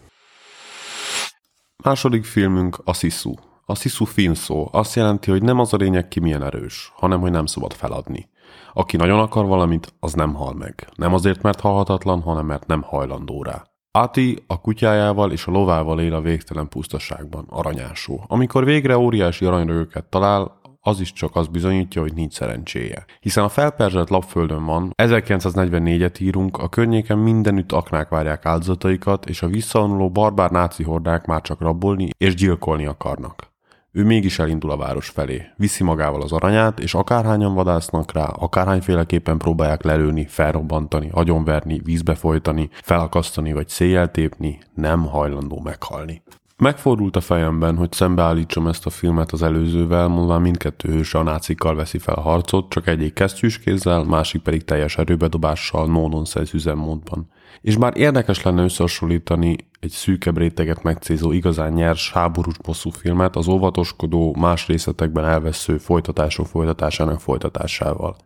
Második 1.84 2.24
filmünk 2.24 2.78
a 2.84 2.94
Sisu, 2.94 3.34
a 3.66 3.74
sziszu 3.74 4.04
fin 4.04 4.34
szó 4.34 4.68
azt 4.72 4.94
jelenti, 4.94 5.30
hogy 5.30 5.42
nem 5.42 5.58
az 5.58 5.72
a 5.72 5.76
lényeg, 5.76 6.08
ki 6.08 6.20
milyen 6.20 6.42
erős, 6.42 6.92
hanem 6.96 7.20
hogy 7.20 7.30
nem 7.30 7.46
szabad 7.46 7.72
feladni. 7.72 8.28
Aki 8.72 8.96
nagyon 8.96 9.18
akar 9.18 9.46
valamit, 9.46 9.94
az 10.00 10.12
nem 10.12 10.34
hal 10.34 10.54
meg. 10.54 10.88
Nem 10.96 11.14
azért, 11.14 11.42
mert 11.42 11.60
halhatatlan, 11.60 12.20
hanem 12.20 12.46
mert 12.46 12.66
nem 12.66 12.82
hajlandó 12.82 13.42
rá. 13.42 13.64
Ati 13.90 14.44
a 14.46 14.60
kutyájával 14.60 15.32
és 15.32 15.46
a 15.46 15.50
lovával 15.50 16.00
él 16.00 16.14
a 16.14 16.20
végtelen 16.20 16.68
pusztaságban, 16.68 17.46
aranyásó. 17.48 18.24
Amikor 18.26 18.64
végre 18.64 18.98
óriási 18.98 19.44
aranyrögöket 19.44 20.04
talál, 20.04 20.60
az 20.80 21.00
is 21.00 21.12
csak 21.12 21.36
az 21.36 21.46
bizonyítja, 21.46 22.00
hogy 22.00 22.14
nincs 22.14 22.32
szerencséje. 22.32 23.04
Hiszen 23.20 23.44
a 23.44 23.48
felperzselt 23.48 24.10
lapföldön 24.10 24.64
van, 24.64 24.90
1944-et 25.02 26.20
írunk, 26.20 26.58
a 26.58 26.68
környéken 26.68 27.18
mindenütt 27.18 27.72
aknák 27.72 28.08
várják 28.08 28.46
áldozataikat, 28.46 29.26
és 29.26 29.42
a 29.42 29.46
visszavonuló 29.46 30.10
barbár 30.10 30.50
náci 30.50 30.82
hordák 30.82 31.26
már 31.26 31.40
csak 31.40 31.60
rabolni 31.60 32.08
és 32.18 32.34
gyilkolni 32.34 32.86
akarnak. 32.86 33.53
Ő 33.96 34.04
mégis 34.04 34.38
elindul 34.38 34.70
a 34.70 34.76
város 34.76 35.08
felé. 35.08 35.42
Viszi 35.56 35.84
magával 35.84 36.22
az 36.22 36.32
aranyát, 36.32 36.80
és 36.80 36.94
akárhányan 36.94 37.54
vadásznak 37.54 38.12
rá, 38.12 38.24
akárhányféleképpen 38.24 39.38
próbálják 39.38 39.82
lelőni, 39.82 40.26
felrobbantani, 40.26 41.08
agyonverni, 41.12 41.80
vízbe 41.84 42.14
folytani, 42.14 42.68
felakasztani 42.72 43.52
vagy 43.52 43.68
széjjel 43.68 44.10
tépni, 44.10 44.58
nem 44.74 45.06
hajlandó 45.06 45.60
meghalni. 45.64 46.22
Megfordult 46.56 47.16
a 47.16 47.20
fejemben, 47.20 47.76
hogy 47.76 47.92
szembeállítsam 47.92 48.66
ezt 48.66 48.86
a 48.86 48.90
filmet 48.90 49.32
az 49.32 49.42
előzővel, 49.42 50.08
mondván 50.08 50.40
mindkettő 50.40 50.88
hőse 50.88 51.18
a 51.18 51.22
nácikkal 51.22 51.74
veszi 51.74 51.98
fel 51.98 52.14
a 52.14 52.20
harcot, 52.20 52.68
csak 52.68 52.86
egyik 52.86 53.14
kesztyűs 53.14 53.58
kézzel, 53.58 54.04
másik 54.04 54.42
pedig 54.42 54.64
teljes 54.64 54.98
erőbedobással, 54.98 55.86
no-nonsense 55.86 56.54
üzemmódban. 56.54 57.28
És 57.60 57.76
bár 57.76 57.96
érdekes 57.96 58.42
lenne 58.42 58.62
összehasonlítani 58.62 59.56
egy 59.80 59.90
szűkebb 59.90 60.38
réteget 60.38 60.82
megcélzó 60.82 61.32
igazán 61.32 61.72
nyers, 61.72 62.12
háborús 62.12 62.56
bosszú 62.58 62.90
filmet 62.90 63.36
az 63.36 63.48
óvatoskodó, 63.48 64.34
más 64.38 64.66
részletekben 64.66 65.24
elvesző 65.24 65.78
folytatások 65.78 66.46
folytatásának 66.46 67.20
folytatásával. 67.20 68.16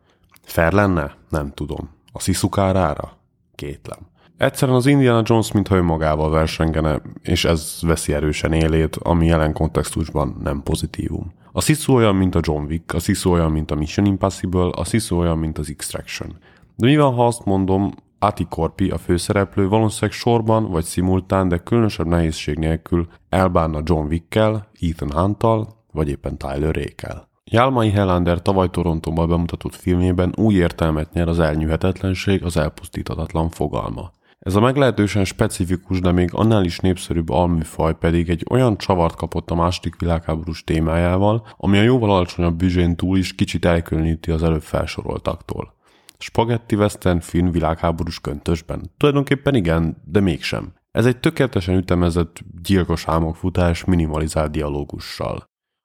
Fair 0.42 0.72
lenne? 0.72 1.14
Nem 1.28 1.52
tudom. 1.54 1.88
A 2.12 2.20
sziszukárára? 2.20 3.16
Kétlem. 3.54 3.98
Egyszerűen 4.36 4.76
az 4.76 4.86
Indiana 4.86 5.22
Jones 5.24 5.52
mintha 5.52 5.76
önmagával 5.76 6.30
versengene, 6.30 7.02
és 7.22 7.44
ez 7.44 7.78
veszi 7.80 8.12
erősen 8.12 8.52
élét, 8.52 8.96
ami 8.96 9.26
jelen 9.26 9.52
kontextusban 9.52 10.36
nem 10.42 10.62
pozitívum. 10.62 11.32
A 11.52 11.60
Sisu 11.60 11.94
olyan, 11.94 12.16
mint 12.16 12.34
a 12.34 12.40
John 12.42 12.64
Wick, 12.64 12.94
a 12.94 12.98
Sisu 12.98 13.30
olyan, 13.30 13.52
mint 13.52 13.70
a 13.70 13.74
Mission 13.74 14.06
Impossible, 14.06 14.68
a 14.70 14.84
Sisu 14.84 15.16
olyan, 15.16 15.38
mint 15.38 15.58
az 15.58 15.68
Extraction. 15.68 16.36
De 16.76 16.86
mi 16.86 16.96
van, 16.96 17.14
ha 17.14 17.26
azt 17.26 17.44
mondom, 17.44 17.94
Ati 18.18 18.46
Korpi, 18.48 18.90
a 18.90 18.98
főszereplő 18.98 19.68
valószínűleg 19.68 20.12
sorban 20.12 20.70
vagy 20.70 20.84
szimultán, 20.84 21.48
de 21.48 21.58
különösebb 21.58 22.06
nehézség 22.06 22.58
nélkül 22.58 23.08
elbánna 23.28 23.80
John 23.84 24.06
Wickkel, 24.06 24.68
Ethan 24.80 25.12
Hunttal, 25.12 25.68
vagy 25.92 26.08
éppen 26.08 26.38
Tyler 26.38 26.74
Rékel. 26.74 27.28
Jálmai 27.44 27.90
Hellander 27.90 28.42
tavaly 28.42 28.70
Torontóban 28.70 29.28
bemutatott 29.28 29.74
filmjében 29.74 30.32
új 30.36 30.54
értelmet 30.54 31.12
nyer 31.12 31.28
az 31.28 31.38
elnyűhetetlenség, 31.38 32.44
az 32.44 32.56
elpusztítatatlan 32.56 33.48
fogalma. 33.48 34.10
Ez 34.38 34.54
a 34.54 34.60
meglehetősen 34.60 35.24
specifikus, 35.24 36.00
de 36.00 36.12
még 36.12 36.30
annál 36.32 36.64
is 36.64 36.78
népszerűbb 36.78 37.30
alműfaj 37.30 37.94
pedig 37.98 38.28
egy 38.28 38.46
olyan 38.50 38.78
csavart 38.78 39.14
kapott 39.14 39.50
a 39.50 39.54
második 39.54 40.00
világháborús 40.00 40.64
témájával, 40.64 41.46
ami 41.56 41.78
a 41.78 41.82
jóval 41.82 42.10
alacsonyabb 42.10 42.56
büzsén 42.56 42.96
túl 42.96 43.18
is 43.18 43.34
kicsit 43.34 43.64
elkülöníti 43.64 44.30
az 44.30 44.42
előbb 44.42 44.62
felsoroltaktól. 44.62 45.76
Spagetti 46.18 46.76
western 46.76 47.18
film 47.18 47.50
világháborús 47.50 48.20
köntösben? 48.20 48.90
Tulajdonképpen 48.96 49.54
igen, 49.54 50.02
de 50.04 50.20
mégsem. 50.20 50.72
Ez 50.90 51.06
egy 51.06 51.20
tökéletesen 51.20 51.76
ütemezett 51.76 52.40
gyilkos 52.62 53.06
álmokfutás 53.06 53.84
minimalizált 53.84 54.50
dialógussal. 54.50 55.44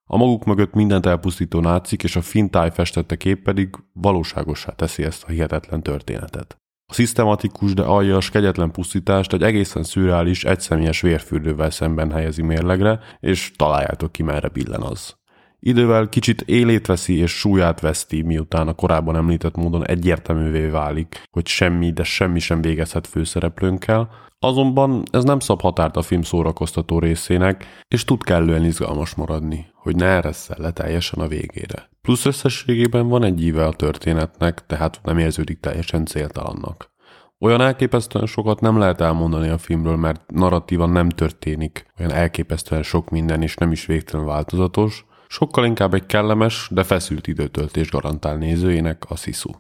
A 0.10 0.18
maguk 0.18 0.46
mögött 0.46 0.74
mindent 0.74 1.06
elpusztító 1.06 1.60
nácik 1.60 2.04
és 2.04 2.16
a 2.16 2.22
fintáj 2.22 2.72
festette 2.72 3.16
kép 3.16 3.44
pedig 3.44 3.70
valóságosá 3.94 4.72
teszi 4.72 5.04
ezt 5.04 5.24
a 5.24 5.28
hihetetlen 5.28 5.84
történetet. 5.84 6.58
A 6.92 6.94
szisztematikus, 6.94 7.74
de 7.74 7.84
aljas, 7.84 8.30
kegyetlen 8.30 8.72
pusztítást 8.72 9.34
egy 9.34 9.44
egészen 9.44 9.84
szürreális, 9.84 10.44
egyszemélyes 10.44 11.02
vérfürdővel 11.02 11.70
szemben 11.70 12.12
helyezi 12.12 12.42
mérlegre, 12.42 13.00
és 13.20 13.52
találjátok 13.56 14.12
ki, 14.12 14.24
merre 14.24 14.48
billen 14.48 14.82
az. 14.82 15.16
Idővel 15.66 16.10
kicsit 16.10 16.42
élét 16.42 16.86
veszi 16.86 17.18
és 17.18 17.32
súlyát 17.32 17.80
veszti, 17.80 18.22
miután 18.22 18.68
a 18.68 18.74
korábban 18.74 19.16
említett 19.16 19.56
módon 19.56 19.88
egyértelművé 19.88 20.68
válik, 20.68 21.24
hogy 21.32 21.48
semmi, 21.48 21.92
de 21.92 22.04
semmi 22.04 22.40
sem 22.40 22.62
végezhet 22.62 23.08
főszereplőnkkel, 23.08 24.10
azonban 24.40 25.04
ez 25.12 25.24
nem 25.24 25.40
szab 25.40 25.62
határt 25.62 25.98
a 25.98 26.02
film 26.02 26.22
szórakoztató 26.22 27.00
részének, 27.00 27.66
és 27.88 28.04
tud 28.04 28.24
kellően 28.24 28.66
izgalmas 28.66 29.16
maradni, 29.16 29.66
hogy 29.74 29.96
ne 29.96 30.06
eresszel 30.06 30.58
le 30.60 30.72
teljesen 30.72 31.20
a 31.20 31.28
végére. 31.28 31.90
Plusz 32.02 32.26
összességében 32.26 33.08
van 33.08 33.24
egy 33.24 33.44
íve 33.44 33.66
a 33.66 33.74
történetnek, 33.74 34.66
tehát 34.66 35.00
nem 35.04 35.18
érződik 35.18 35.60
teljesen 35.60 36.06
céltalannak. 36.06 36.92
Olyan 37.40 37.62
elképesztően 37.62 38.26
sokat 38.26 38.62
nem 38.62 38.78
lehet 38.78 39.02
elmondani 39.02 39.50
a 39.50 39.58
filmről, 39.58 39.98
mert 39.98 40.32
narratívan 40.32 40.90
nem 40.90 41.10
történik 41.10 41.86
olyan 42.00 42.12
elképesztően 42.12 42.84
sok 42.84 43.10
minden, 43.10 43.42
és 43.42 43.56
nem 43.56 43.72
is 43.72 43.86
végtelen 43.86 44.26
változatos, 44.26 45.06
sokkal 45.34 45.66
inkább 45.66 45.94
egy 45.94 46.06
kellemes, 46.06 46.68
de 46.72 46.84
feszült 46.84 47.28
időtöltés 47.28 47.90
garantál 47.90 48.38
nézőjének 48.38 49.04
a 49.08 49.16
Sisu. 49.16 49.52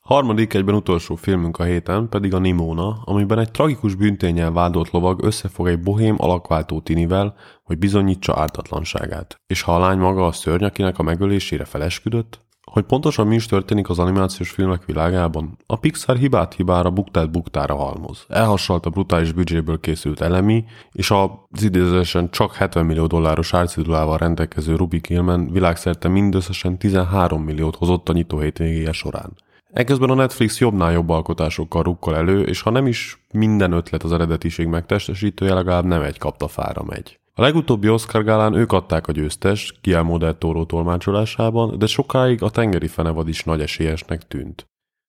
Harmadik, 0.00 0.54
egyben 0.54 0.74
utolsó 0.74 1.14
filmünk 1.14 1.58
a 1.58 1.64
héten 1.64 2.08
pedig 2.08 2.34
a 2.34 2.38
Nimona, 2.38 3.02
amiben 3.04 3.38
egy 3.38 3.50
tragikus 3.50 3.94
bűntényel 3.94 4.52
vádolt 4.52 4.90
lovag 4.90 5.22
összefog 5.22 5.68
egy 5.68 5.80
bohém 5.80 6.14
alakváltó 6.18 6.80
tinivel, 6.80 7.34
hogy 7.62 7.78
bizonyítsa 7.78 8.40
ártatlanságát. 8.40 9.36
És 9.46 9.62
ha 9.62 9.74
a 9.74 9.78
lány 9.78 9.98
maga 9.98 10.26
a 10.26 10.32
szörny, 10.32 10.64
akinek 10.64 10.98
a 10.98 11.02
megölésére 11.02 11.64
felesküdött, 11.64 12.40
hogy 12.70 12.84
pontosan 12.84 13.26
mi 13.26 13.34
is 13.34 13.46
történik 13.46 13.88
az 13.88 13.98
animációs 13.98 14.50
filmek 14.50 14.84
világában, 14.84 15.56
a 15.66 15.76
Pixar 15.76 16.16
hibát 16.16 16.54
hibára 16.54 16.90
buktát 16.90 17.30
buktára 17.30 17.74
halmoz. 17.74 18.24
Elhassalt 18.28 18.86
a 18.86 18.90
brutális 18.90 19.32
büdzséből 19.32 19.80
készült 19.80 20.20
elemi, 20.20 20.64
és 20.92 21.10
az 21.10 21.62
idézősen 21.62 22.30
csak 22.30 22.54
70 22.54 22.86
millió 22.86 23.06
dolláros 23.06 23.54
árcidulával 23.54 24.18
rendelkező 24.18 24.76
Rubik 24.76 25.06
Hillman 25.06 25.52
világszerte 25.52 26.08
mindösszesen 26.08 26.78
13 26.78 27.42
milliót 27.42 27.76
hozott 27.76 28.08
a 28.08 28.12
nyitó 28.12 28.38
hétvégéje 28.38 28.92
során. 28.92 29.32
Ekközben 29.72 30.10
a 30.10 30.14
Netflix 30.14 30.60
jobbnál 30.60 30.92
jobb 30.92 31.08
alkotásokkal 31.08 31.82
rukkol 31.82 32.16
elő, 32.16 32.42
és 32.42 32.60
ha 32.60 32.70
nem 32.70 32.86
is 32.86 33.24
minden 33.32 33.72
ötlet 33.72 34.02
az 34.02 34.12
eredetiség 34.12 34.66
megtestesítője, 34.66 35.54
legalább 35.54 35.84
nem 35.84 36.02
egy 36.02 36.18
kaptafára 36.18 36.82
megy. 36.82 37.18
A 37.40 37.42
legutóbbi 37.42 37.88
Oscar 37.88 38.24
gálán 38.24 38.54
ők 38.54 38.72
adták 38.72 39.06
a 39.06 39.12
győztes, 39.12 39.74
Guillermo 39.82 40.18
del 40.18 40.38
Toro 40.38 40.64
tolmácsolásában, 40.64 41.78
de 41.78 41.86
sokáig 41.86 42.42
a 42.42 42.50
tengeri 42.50 42.86
fenevad 42.86 43.28
is 43.28 43.44
nagy 43.44 43.60
esélyesnek 43.60 44.28
tűnt. 44.28 44.66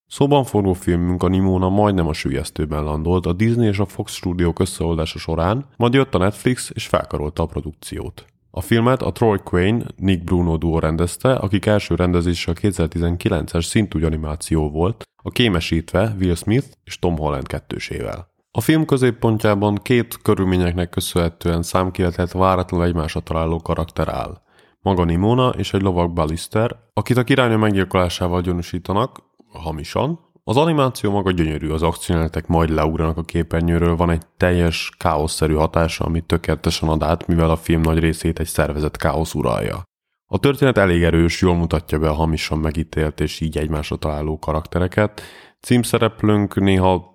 Szóban 0.07 0.43
forgó 0.43 0.73
filmünk 0.73 1.23
a 1.23 1.27
Nimona 1.27 1.69
majdnem 1.69 2.07
a 2.07 2.13
sülyeztőben 2.13 2.83
landolt 2.83 3.25
a 3.25 3.33
Disney 3.33 3.67
és 3.67 3.79
a 3.79 3.85
Fox 3.85 4.13
stúdiók 4.13 4.59
összeoldása 4.59 5.19
során, 5.19 5.65
majd 5.77 5.93
jött 5.93 6.15
a 6.15 6.17
Netflix 6.17 6.71
és 6.73 6.87
felkarolta 6.87 7.43
a 7.43 7.45
produkciót. 7.45 8.25
A 8.51 8.61
filmet 8.61 9.01
a 9.01 9.11
Troy 9.11 9.37
Quinn, 9.43 9.83
Nick 9.95 10.23
Bruno 10.23 10.57
duo 10.57 10.79
rendezte, 10.79 11.33
akik 11.33 11.65
első 11.65 11.95
rendezése 11.95 12.51
a 12.51 12.53
2019-es 12.53 13.63
szintúgy 13.63 14.03
animáció 14.03 14.69
volt, 14.69 15.03
a 15.23 15.29
kémesítve 15.29 16.15
Will 16.19 16.35
Smith 16.35 16.67
és 16.83 16.99
Tom 16.99 17.17
Holland 17.17 17.47
kettősével. 17.47 18.30
A 18.53 18.61
film 18.61 18.85
középpontjában 18.85 19.75
két 19.75 20.17
körülményeknek 20.21 20.89
köszönhetően 20.89 21.61
számkivetett 21.61 22.31
váratlanul 22.31 22.85
egymásra 22.85 23.19
találó 23.19 23.57
karakter 23.57 24.07
áll. 24.07 24.41
Maga 24.81 25.03
Nimona 25.03 25.49
és 25.49 25.73
egy 25.73 25.81
lovag 25.81 26.13
Ballister, 26.13 26.75
akit 26.93 27.17
a 27.17 27.23
királyna 27.23 27.57
meggyilkolásával 27.57 28.41
gyanúsítanak, 28.41 29.19
hamisan, 29.47 30.19
az 30.43 30.57
animáció 30.57 31.11
maga 31.11 31.31
gyönyörű, 31.31 31.69
az 31.69 31.83
akciójelenetek 31.83 32.47
majd 32.47 32.69
leugranak 32.69 33.17
a 33.17 33.23
képernyőről, 33.23 33.95
van 33.95 34.09
egy 34.09 34.21
teljes 34.37 34.91
káoszszerű 34.97 35.53
hatása, 35.53 36.05
amit 36.05 36.25
tökéletesen 36.25 36.89
ad 36.89 37.03
át, 37.03 37.27
mivel 37.27 37.49
a 37.49 37.55
film 37.55 37.81
nagy 37.81 37.99
részét 37.99 38.39
egy 38.39 38.47
szervezet 38.47 38.97
káosz 38.97 39.33
uralja. 39.33 39.83
A 40.25 40.39
történet 40.39 40.77
elég 40.77 41.03
erős, 41.03 41.41
jól 41.41 41.55
mutatja 41.55 41.99
be 41.99 42.09
a 42.09 42.13
hamisan 42.13 42.57
megítélt 42.57 43.19
és 43.19 43.39
így 43.39 43.57
egymásra 43.57 43.95
találó 43.95 44.39
karaktereket. 44.39 45.21
Címszereplőnk 45.59 46.55
néha 46.55 47.10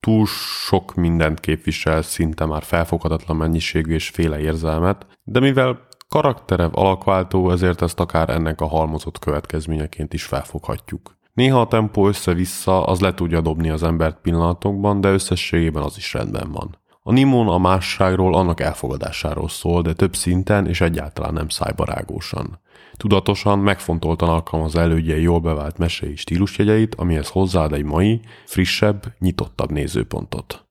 túl 0.00 0.26
sok 0.66 0.94
mindent 0.94 1.40
képvisel, 1.40 2.02
szinte 2.02 2.44
már 2.44 2.62
felfoghatatlan 2.62 3.36
mennyiségű 3.36 3.94
és 3.94 4.08
féle 4.08 4.38
érzelmet, 4.38 5.06
de 5.24 5.40
mivel 5.40 5.86
karakterev 6.08 6.70
alakváltó, 6.72 7.50
ezért 7.50 7.82
ezt 7.82 8.00
akár 8.00 8.28
ennek 8.30 8.60
a 8.60 8.66
halmozott 8.66 9.18
következményeként 9.18 10.12
is 10.12 10.24
felfoghatjuk. 10.24 11.16
Néha 11.32 11.60
a 11.60 11.66
tempó 11.66 12.06
össze-vissza 12.06 12.84
az 12.84 13.00
le 13.00 13.14
tudja 13.14 13.40
dobni 13.40 13.70
az 13.70 13.82
embert 13.82 14.20
pillanatokban, 14.20 15.00
de 15.00 15.08
összességében 15.08 15.82
az 15.82 15.96
is 15.96 16.12
rendben 16.12 16.52
van. 16.52 16.78
A 17.02 17.12
Nimon 17.12 17.48
a 17.48 17.58
másságról, 17.58 18.34
annak 18.34 18.60
elfogadásáról 18.60 19.48
szól, 19.48 19.82
de 19.82 19.92
több 19.92 20.16
szinten 20.16 20.66
és 20.66 20.80
egyáltalán 20.80 21.32
nem 21.32 21.48
szájbarágósan. 21.48 22.60
Tudatosan, 22.98 23.58
megfontoltan 23.58 24.28
alkalmaz 24.28 24.76
elődjei 24.76 25.22
jól 25.22 25.40
bevált 25.40 25.78
mesei 25.78 26.16
stílusjegyeit, 26.16 26.94
amihez 26.94 27.28
hozzáad 27.28 27.72
egy 27.72 27.84
mai, 27.84 28.20
frissebb, 28.44 29.14
nyitottabb 29.18 29.70
nézőpontot. 29.70 30.66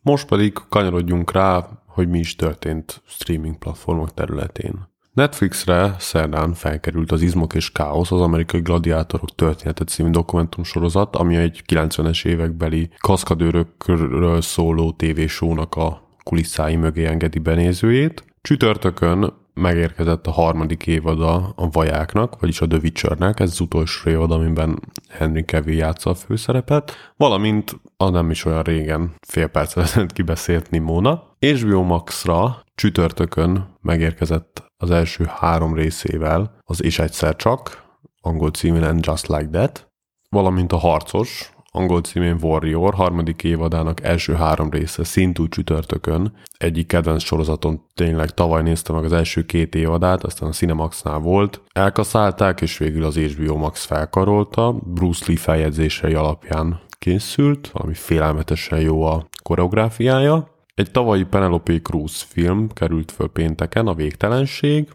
Most 0.00 0.28
pedig 0.28 0.52
kanyarodjunk 0.68 1.32
rá, 1.32 1.68
hogy 1.86 2.08
mi 2.08 2.18
is 2.18 2.36
történt 2.36 3.02
streaming 3.06 3.58
platformok 3.58 4.14
területén. 4.14 4.92
Netflixre 5.12 5.94
szerdán 5.98 6.54
felkerült 6.54 7.12
az 7.12 7.22
Izmok 7.22 7.54
és 7.54 7.72
Káosz, 7.72 8.12
az 8.12 8.20
amerikai 8.20 8.60
gladiátorok 8.60 9.34
története 9.34 9.84
című 9.84 10.10
dokumentumsorozat, 10.10 11.16
ami 11.16 11.36
egy 11.36 11.62
90-es 11.66 12.26
évekbeli 12.26 12.90
kaszkadőrökről 12.98 14.40
szóló 14.40 14.92
tévésónak 14.92 15.74
a 15.74 16.08
kulisszái 16.22 16.76
mögé 16.76 17.06
engedi 17.06 17.38
benézőjét. 17.38 18.24
Csütörtökön 18.42 19.32
megérkezett 19.54 20.26
a 20.26 20.30
harmadik 20.30 20.86
évada 20.86 21.52
a 21.56 21.68
Vajáknak, 21.70 22.40
vagyis 22.40 22.60
a 22.60 22.66
The 22.66 22.78
Witchernek, 22.82 23.40
ez 23.40 23.50
az 23.50 23.60
utolsó 23.60 24.10
évad, 24.10 24.30
amiben 24.30 24.80
Henry 25.08 25.42
Cavill 25.42 25.76
játsza 25.76 26.10
a 26.10 26.14
főszerepet, 26.14 26.92
valamint 27.16 27.80
a 27.96 28.08
nem 28.08 28.30
is 28.30 28.44
olyan 28.44 28.62
régen 28.62 29.14
fél 29.26 29.46
perc 29.46 29.76
ezelőtt 29.76 30.12
kibeszélt 30.12 30.70
Nimona. 30.70 31.22
HBO 31.38 31.82
Max-ra 31.82 32.62
Csütörtökön 32.74 33.76
megérkezett 33.80 34.72
az 34.76 34.90
első 34.90 35.24
három 35.28 35.74
részével, 35.74 36.56
az 36.64 36.82
És 36.82 36.98
egyszer 36.98 37.36
csak, 37.36 37.84
angol 38.20 38.50
címén 38.50 38.98
Just 39.00 39.26
Like 39.26 39.48
That, 39.48 39.92
valamint 40.28 40.72
a 40.72 40.76
Harcos, 40.76 41.53
angol 41.76 42.00
címén 42.00 42.38
Warrior 42.42 42.94
harmadik 42.94 43.44
évadának 43.44 44.02
első 44.02 44.34
három 44.34 44.70
része 44.70 45.04
szintú 45.04 45.48
csütörtökön. 45.48 46.32
Egyik 46.58 46.86
kedvenc 46.86 47.22
sorozaton 47.22 47.80
tényleg 47.94 48.30
tavaly 48.30 48.62
nézte 48.62 48.92
meg 48.92 49.04
az 49.04 49.12
első 49.12 49.46
két 49.46 49.74
évadát, 49.74 50.24
aztán 50.24 50.48
a 50.48 50.52
Cinemaxnál 50.52 51.18
volt. 51.18 51.62
Elkaszálták, 51.72 52.60
és 52.60 52.78
végül 52.78 53.04
az 53.04 53.16
HBO 53.16 53.56
Max 53.56 53.84
felkarolta. 53.84 54.72
Bruce 54.72 55.24
Lee 55.26 55.36
feljegyzései 55.36 56.14
alapján 56.14 56.80
készült, 56.98 57.70
valami 57.72 57.94
félelmetesen 57.94 58.80
jó 58.80 59.02
a 59.02 59.26
koreográfiája. 59.42 60.48
Egy 60.74 60.90
tavalyi 60.90 61.24
Penelope 61.24 61.80
Cruz 61.80 62.20
film 62.20 62.68
került 62.72 63.12
föl 63.12 63.28
pénteken, 63.28 63.86
a 63.86 63.94
végtelenség, 63.94 64.88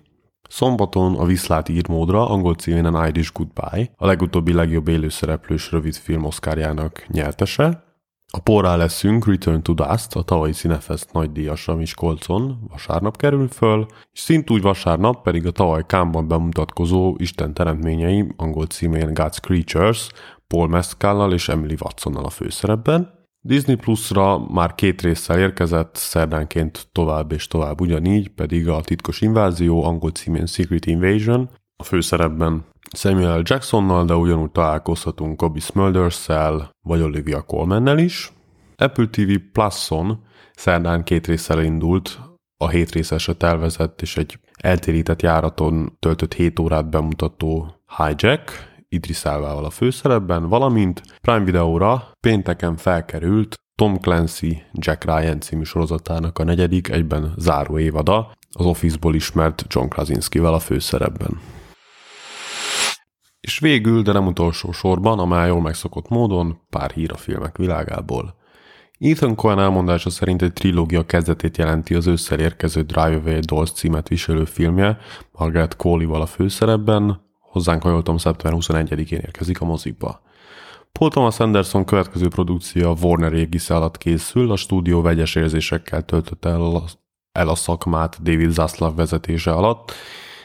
Szombaton 0.50 1.16
a 1.16 1.26
Viszlát 1.26 1.70
írmódra, 1.70 2.30
angol 2.30 2.56
címén 2.56 2.86
an 2.86 3.08
Irish 3.08 3.32
Goodbye, 3.34 3.92
a 3.96 4.06
legutóbbi 4.06 4.54
legjobb 4.54 4.88
élőszereplős 4.88 5.72
rövidfilm 5.72 6.26
oszkárjának 6.26 7.06
nyertese. 7.08 7.84
A 8.32 8.40
porrá 8.40 8.76
leszünk 8.76 9.28
Return 9.28 9.62
to 9.62 9.74
Dust, 9.74 10.16
a 10.16 10.22
tavalyi 10.22 10.52
Cinefest 10.52 11.14
nagydíjasa 11.14 11.76
Miskolcon 11.76 12.60
vasárnap 12.70 13.18
kerül 13.18 13.48
föl, 13.48 13.86
és 14.12 14.20
szintúgy 14.20 14.62
vasárnap 14.62 15.24
pedig 15.24 15.46
a 15.46 15.52
tavaly 15.52 15.86
Kámban 15.86 16.28
bemutatkozó 16.28 17.16
Isten 17.18 17.54
teremtményei, 17.54 18.34
angol 18.38 18.66
címén 18.66 19.12
God's 19.14 19.40
Creatures, 19.42 20.10
Paul 20.48 20.68
Mescallal 20.68 21.34
és 21.34 21.50
Emily 21.50 21.76
Watsonnal 21.80 22.26
a 22.26 22.30
főszerepben. 22.30 23.19
Disney 23.42 23.76
Plus-ra 23.76 24.40
már 24.52 24.76
két 24.76 25.02
résszel 25.02 25.40
érkezett, 25.40 25.96
szerdánként 25.96 26.88
tovább 26.92 27.32
és 27.32 27.48
tovább 27.48 27.82
ugyanígy, 27.82 28.30
pedig 28.30 28.70
a 28.70 28.82
titkos 28.82 29.22
invázió, 29.22 29.84
angol 29.84 30.12
címén 30.12 30.46
Secret 30.46 30.86
Invasion, 30.86 31.50
a 31.76 31.84
főszerepben 31.84 32.66
Samuel. 32.98 33.42
Jacksonnal, 33.44 34.06
de 34.06 34.16
ugyanúgy 34.16 34.52
találkozhatunk 34.52 35.38
Kobe 35.38 35.60
smulders 35.60 36.28
vagy 36.82 37.02
Olivia 37.02 37.42
Colmannel 37.42 37.98
is. 37.98 38.34
Apple 38.76 39.08
TV 39.08 39.32
Plus-on 39.52 40.24
szerdán 40.56 41.04
két 41.04 41.28
résszel 41.28 41.64
indult, 41.64 42.20
a 42.58 42.70
hét 42.70 42.92
részesre 42.92 43.34
tervezett 43.34 44.02
és 44.02 44.18
egy 44.18 44.40
eltérített 44.58 45.22
járaton 45.22 45.96
töltött 46.00 46.34
7 46.34 46.60
órát 46.60 46.90
bemutató 46.90 47.76
Hijack, 47.98 48.70
Idris 48.90 49.26
Elvával 49.26 49.66
a 49.66 49.70
főszerepben, 49.70 50.48
valamint 50.48 51.02
Prime 51.22 51.44
Video-ra 51.44 52.12
pénteken 52.20 52.78
felkerült 52.78 53.56
Tom 53.76 53.98
Clancy 53.98 54.64
Jack 54.74 55.04
Ryan 55.04 55.40
című 55.40 55.64
sorozatának 55.64 56.40
a 56.40 56.44
negyedik, 56.44 56.90
egyben 56.90 57.34
záró 57.38 57.80
évada, 57.80 58.32
az 58.52 58.66
Office-ból 58.66 59.16
ismert 59.16 59.66
John 59.68 59.88
Krasinski-vel 59.88 60.54
a 60.54 60.60
főszerepben. 60.60 61.40
És 63.40 63.60
végül, 63.60 64.02
de 64.02 64.12
nem 64.12 64.28
utolsó 64.28 64.72
sorban, 64.72 65.20
a 65.20 65.26
már 65.26 65.48
jól 65.48 65.62
megszokott 65.62 66.10
módon, 66.10 66.60
pár 66.70 66.92
hír 66.92 67.12
a 67.12 67.18
filmek 67.18 67.58
világából. 67.58 68.38
Ethan 69.00 69.36
Cohen 69.36 69.60
elmondása 69.60 70.10
szerint 70.10 70.42
egy 70.42 70.54
trilógia 70.54 71.06
kezdetét 71.06 71.58
jelenti 71.58 71.96
az 71.96 72.08
ősszel 72.08 72.40
érkező 72.40 72.82
Drive 72.82 73.16
Away 73.16 73.40
Dolls 73.40 73.72
címet 73.72 74.08
viselő 74.08 74.46
filmje, 74.46 74.98
Margaret 75.32 75.76
Coley-val 75.76 76.22
a 76.22 76.26
főszerepben, 76.26 77.29
Hozzánk, 77.52 77.82
ha 77.82 77.90
jól 77.90 78.18
szeptember 78.18 78.62
21-én 78.62 79.20
érkezik 79.20 79.62
a 79.62 79.66
mozikba. 79.66 80.22
Paul 80.92 81.10
Thomas 81.10 81.40
Anderson 81.40 81.86
következő 81.86 82.28
produkcia 82.28 82.96
Warner 83.02 83.34
égisze 83.34 83.76
alatt 83.76 83.98
készül, 83.98 84.52
a 84.52 84.56
stúdió 84.56 85.02
vegyes 85.02 85.36
érzésekkel 85.36 86.04
töltött 86.04 86.46
el 86.46 86.84
el 87.32 87.50
a 87.50 87.56
szakmát 87.56 88.22
David 88.22 88.52
Zaslav 88.52 88.96
vezetése 88.96 89.52
alatt, 89.52 89.92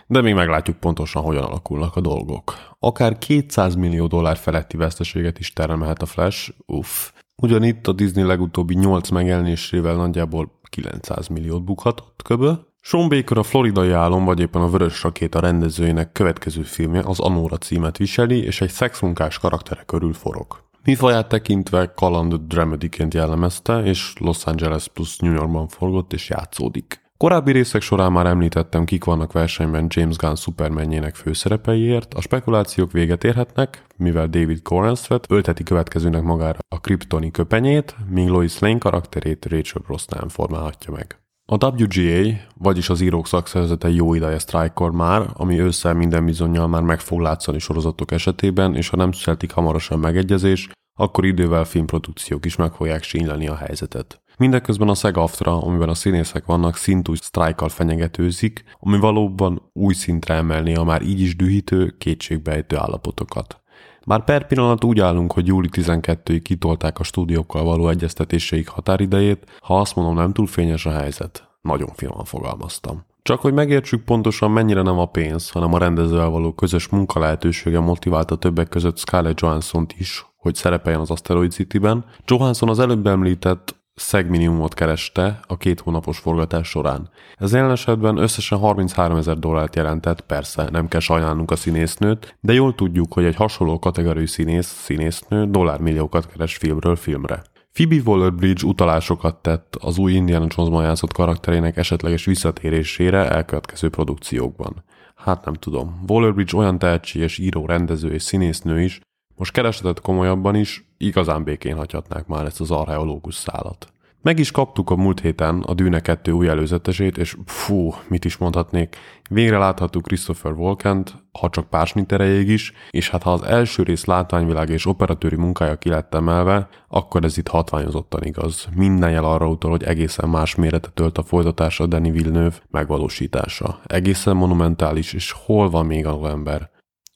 de 0.07 0.21
még 0.21 0.35
meglátjuk 0.35 0.77
pontosan, 0.77 1.23
hogyan 1.23 1.43
alakulnak 1.43 1.97
a 1.97 2.01
dolgok. 2.01 2.55
Akár 2.79 3.19
200 3.19 3.75
millió 3.75 4.07
dollár 4.07 4.37
feletti 4.37 4.77
veszteséget 4.77 5.39
is 5.39 5.53
termelhet 5.53 6.03
a 6.03 6.07
Flash, 6.07 6.51
uff. 6.67 7.11
Ugyanitt 7.37 7.87
a 7.87 7.93
Disney 7.93 8.25
legutóbbi 8.25 8.75
8 8.75 9.09
megjelenésével 9.09 9.95
nagyjából 9.95 10.61
900 10.69 11.29
milliót 11.29 11.65
bukhatott 11.65 12.23
köbö, 12.25 12.53
Sean 12.87 13.09
Baker 13.09 13.39
a 13.39 13.43
floridai 13.43 13.91
álom, 13.91 14.25
vagy 14.25 14.41
éppen 14.41 14.63
a 14.63 14.69
Vörös 14.69 15.03
Rakéta 15.03 15.41
rendezőjének 15.41 16.13
következő 16.13 16.63
filmje 16.63 17.03
az 17.05 17.21
Anóra 17.21 17.57
címet 17.57 17.97
viseli, 17.97 18.45
és 18.45 18.61
egy 18.61 18.71
szexmunkás 18.71 19.39
karaktere 19.39 19.83
körül 19.87 20.13
forog. 20.13 20.47
Műfaját 20.85 21.29
tekintve 21.29 21.93
kaland 21.95 22.35
dramediként 22.35 23.15
jellemezte, 23.15 23.83
és 23.83 24.13
Los 24.19 24.47
Angeles 24.47 24.89
plus 24.89 25.17
New 25.17 25.33
Yorkban 25.33 25.69
forgott 25.69 26.13
és 26.13 26.29
játszódik. 26.29 27.01
Korábbi 27.17 27.53
részek 27.53 27.83
során 27.83 28.13
már 28.13 28.27
említettem, 28.27 28.85
kik 28.85 29.05
vannak 29.05 29.33
versenyben 29.33 29.87
James 29.89 30.17
Gunn 30.17 30.35
Supermanjének 30.35 31.15
főszerepeiért, 31.15 32.15
a 32.15 32.21
spekulációk 32.21 32.93
véget 32.93 33.25
érhetnek, 33.25 33.85
mivel 33.97 34.27
David 34.27 34.63
Corenswet 34.63 35.27
ölteti 35.29 35.63
következőnek 35.63 36.23
magára 36.23 36.59
a 36.69 36.81
kriptoni 36.81 37.31
köpenyét, 37.31 37.97
míg 38.09 38.29
Lois 38.29 38.59
Lane 38.59 38.79
karakterét 38.79 39.47
Rachel 39.47 39.83
Brosnan 39.87 40.29
formálhatja 40.29 40.93
meg. 40.93 41.24
A 41.47 41.67
WGA, 41.67 42.37
vagyis 42.55 42.89
az 42.89 43.01
írók 43.01 43.27
szakszervezete 43.27 43.89
jó 43.89 44.15
ideje 44.15 44.39
sztrájkor 44.39 44.93
már, 44.93 45.31
ami 45.33 45.61
ősszel 45.61 45.95
minden 45.95 46.25
bizonyal 46.25 46.69
már 46.69 46.83
meg 46.83 47.01
fog 47.01 47.21
látszani 47.21 47.59
sorozatok 47.59 48.11
esetében, 48.11 48.75
és 48.75 48.89
ha 48.89 48.97
nem 48.97 49.13
születik 49.13 49.53
hamarosan 49.53 49.99
megegyezés, 49.99 50.69
akkor 50.99 51.25
idővel 51.25 51.65
filmprodukciók 51.65 52.45
is 52.45 52.57
meg 52.57 52.73
fogják 52.73 53.03
sínyleni 53.03 53.49
a 53.49 53.55
helyzetet. 53.55 54.23
Mindeközben 54.39 54.89
a 54.89 54.95
SEG 54.95 55.17
AFTRA, 55.17 55.63
amiben 55.63 55.89
a 55.89 55.95
színészek 55.95 56.45
vannak, 56.45 56.77
szintúgy 56.77 57.21
sztrájkkal 57.21 57.69
fenyegetőzik, 57.69 58.65
ami 58.81 58.99
valóban 58.99 59.71
új 59.73 59.95
szintre 59.95 60.35
emelni 60.35 60.75
a 60.75 60.83
már 60.83 61.03
így 61.03 61.21
is 61.21 61.37
dühítő, 61.37 61.95
kétségbejtő 61.99 62.77
állapotokat. 62.77 63.63
Már 64.07 64.25
per 64.25 64.47
pillanat 64.47 64.85
úgy 64.85 65.01
állunk, 65.01 65.33
hogy 65.33 65.47
júli 65.47 65.69
12-ig 65.73 66.41
kitolták 66.43 66.99
a 66.99 67.05
stúdiókkal 67.05 67.65
való 67.65 67.89
egyeztetéseik 67.89 68.69
határidejét, 68.69 69.59
ha 69.61 69.81
azt 69.81 69.95
mondom 69.97 70.15
nem 70.15 70.33
túl 70.33 70.47
fényes 70.47 70.87
a 70.87 70.91
helyzet. 70.91 71.49
Nagyon 71.61 71.89
finoman 71.95 72.25
fogalmaztam. 72.25 73.05
Csak 73.23 73.41
hogy 73.41 73.53
megértsük 73.53 74.05
pontosan 74.05 74.51
mennyire 74.51 74.83
nem 74.83 74.99
a 74.99 75.07
pénz, 75.07 75.51
hanem 75.51 75.75
a 75.75 75.79
rendezővel 75.79 76.29
való 76.29 76.53
közös 76.53 76.89
munka 76.89 77.21
lehetősége 77.21 77.81
motiválta 77.81 78.37
többek 78.37 78.69
között 78.69 78.99
Scarlett 78.99 79.41
johansson 79.41 79.87
is, 79.99 80.27
hogy 80.37 80.55
szerepeljen 80.55 81.01
az 81.01 81.11
Asteroid 81.11 81.51
City-ben. 81.51 82.05
Johansson 82.25 82.69
az 82.69 82.79
előbb 82.79 83.07
említett 83.07 83.84
szegminimumot 83.95 84.75
kereste 84.75 85.41
a 85.47 85.57
két 85.57 85.81
hónapos 85.81 86.19
forgatás 86.19 86.69
során. 86.69 87.11
Ez 87.37 87.53
jelen 87.53 87.71
esetben 87.71 88.17
összesen 88.17 88.59
33 88.59 89.17
ezer 89.17 89.39
dollárt 89.39 89.77
jelentett, 89.77 90.21
persze 90.21 90.69
nem 90.71 90.89
kell 90.89 91.01
sajnálnunk 91.01 91.51
a 91.51 91.57
színésznőt, 91.57 92.37
de 92.41 92.53
jól 92.53 92.75
tudjuk, 92.75 93.13
hogy 93.13 93.25
egy 93.25 93.35
hasonló 93.35 93.79
kategóriai 93.79 94.27
színész, 94.27 94.67
színésznő 94.67 95.51
dollármilliókat 95.51 96.27
keres 96.27 96.57
filmről 96.57 96.97
filmre. 96.97 97.43
Phoebe 97.73 97.97
Waller-Bridge 98.05 98.67
utalásokat 98.67 99.37
tett 99.37 99.77
az 99.81 99.99
új 99.99 100.13
Indiana 100.13 100.47
Jones 100.57 100.85
játszott 100.85 101.13
karakterének 101.13 101.77
esetleges 101.77 102.25
visszatérésére 102.25 103.31
elkövetkező 103.31 103.89
produkciókban. 103.89 104.85
Hát 105.15 105.45
nem 105.45 105.55
tudom. 105.55 106.05
Waller-Bridge 106.09 106.57
olyan 106.57 106.79
tehetséges 106.79 107.39
író, 107.39 107.67
rendező 107.67 108.13
és 108.13 108.23
színésznő 108.23 108.83
is, 108.83 109.01
most 109.37 109.53
keresetet 109.53 110.01
komolyabban 110.01 110.55
is, 110.55 110.94
igazán 111.05 111.45
békén 111.45 111.77
hagyhatnák 111.77 112.27
már 112.27 112.45
ezt 112.45 112.61
az 112.61 112.71
archeológus 112.71 113.35
szállat. 113.35 113.93
Meg 114.25 114.39
is 114.39 114.51
kaptuk 114.51 114.91
a 114.91 114.97
múlt 114.97 115.21
héten 115.21 115.63
a 115.67 115.75
Dűne 115.75 116.01
2 116.01 116.33
új 116.33 116.49
előzetesét, 116.49 117.19
és 117.19 117.37
fú, 117.47 117.95
mit 118.09 118.25
is 118.25 118.37
mondhatnék, 118.37 118.97
végre 119.31 119.59
láthattuk 119.59 120.03
Christopher 120.03 120.53
Walkent, 120.53 121.25
ha 121.33 121.49
csak 121.49 121.69
pársnit 121.69 122.13
erejéig 122.13 122.49
is, 122.49 122.73
és 122.91 123.11
hát 123.11 123.23
ha 123.23 123.33
az 123.33 123.43
első 123.43 123.83
rész 123.83 124.05
látványvilág 124.05 124.69
és 124.69 124.87
operatőri 124.87 125.37
munkája 125.37 125.77
ki 125.77 125.89
lett 125.89 126.15
emelve, 126.15 126.69
akkor 126.89 127.25
ez 127.25 127.39
itt 127.39 127.49
hatványozottan 127.49 128.23
igaz. 128.23 128.69
Minden 128.75 129.11
jel 129.11 129.25
arra 129.25 129.49
utal, 129.49 129.71
hogy 129.71 129.83
egészen 129.83 130.29
más 130.29 130.55
mérete 130.55 130.89
tölt 130.89 131.19
a 131.19 131.23
folytatása 131.23 131.87
Danny 131.87 132.13
Villeneuve 132.13 132.57
megvalósítása. 132.71 133.81
Egészen 133.87 134.37
monumentális, 134.37 135.13
és 135.13 135.35
hol 135.45 135.71
van 135.71 135.87
még 135.87 136.07
a 136.07 136.11
november? 136.11 136.73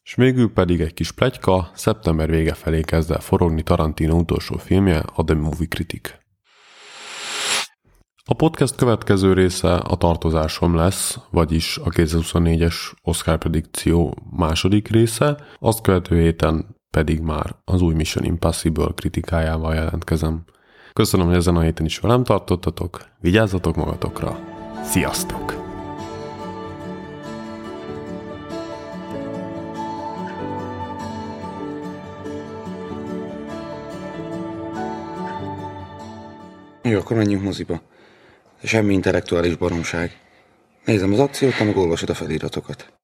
És 0.08 0.14
végül 0.14 0.52
pedig 0.52 0.80
egy 0.80 0.94
kis 0.94 1.12
plegyka, 1.12 1.70
szeptember 1.74 2.30
vége 2.30 2.54
felé 2.54 2.80
kezd 2.80 3.10
el 3.10 3.20
forogni 3.20 3.62
Tarantino 3.62 4.16
utolsó 4.16 4.56
filmje, 4.56 5.02
a 5.14 5.24
The 5.24 5.34
Movie 5.34 5.66
Critic. 5.68 6.14
A 8.24 8.34
podcast 8.34 8.76
következő 8.76 9.32
része 9.32 9.74
a 9.74 9.96
tartozásom 9.96 10.74
lesz, 10.74 11.18
vagyis 11.30 11.78
a 11.84 11.90
2024-es 11.90 12.74
Oscar 13.02 13.38
predikció 13.38 14.14
második 14.30 14.88
része, 14.88 15.36
azt 15.58 15.80
követő 15.80 16.20
héten 16.20 16.76
pedig 16.90 17.20
már 17.20 17.56
az 17.64 17.80
új 17.80 17.94
Mission 17.94 18.24
Impossible 18.24 18.92
kritikájával 18.94 19.74
jelentkezem. 19.74 20.44
Köszönöm, 20.92 21.26
hogy 21.26 21.36
ezen 21.36 21.56
a 21.56 21.60
héten 21.60 21.86
is 21.86 21.98
velem 21.98 22.24
tartottatok, 22.24 23.04
vigyázzatok 23.20 23.76
magatokra, 23.76 24.38
sziasztok! 24.82 25.57
Jó, 36.88 36.98
akkor 36.98 37.16
menjünk 37.16 37.42
moziba. 37.42 37.80
Semmi 38.62 38.92
intellektuális 38.92 39.56
baromság. 39.56 40.18
Nézem 40.84 41.12
az 41.12 41.18
akciót, 41.18 41.56
te 41.56 41.64
meg 41.64 41.76
olvasod 41.76 42.10
a 42.10 42.14
feliratokat. 42.14 42.97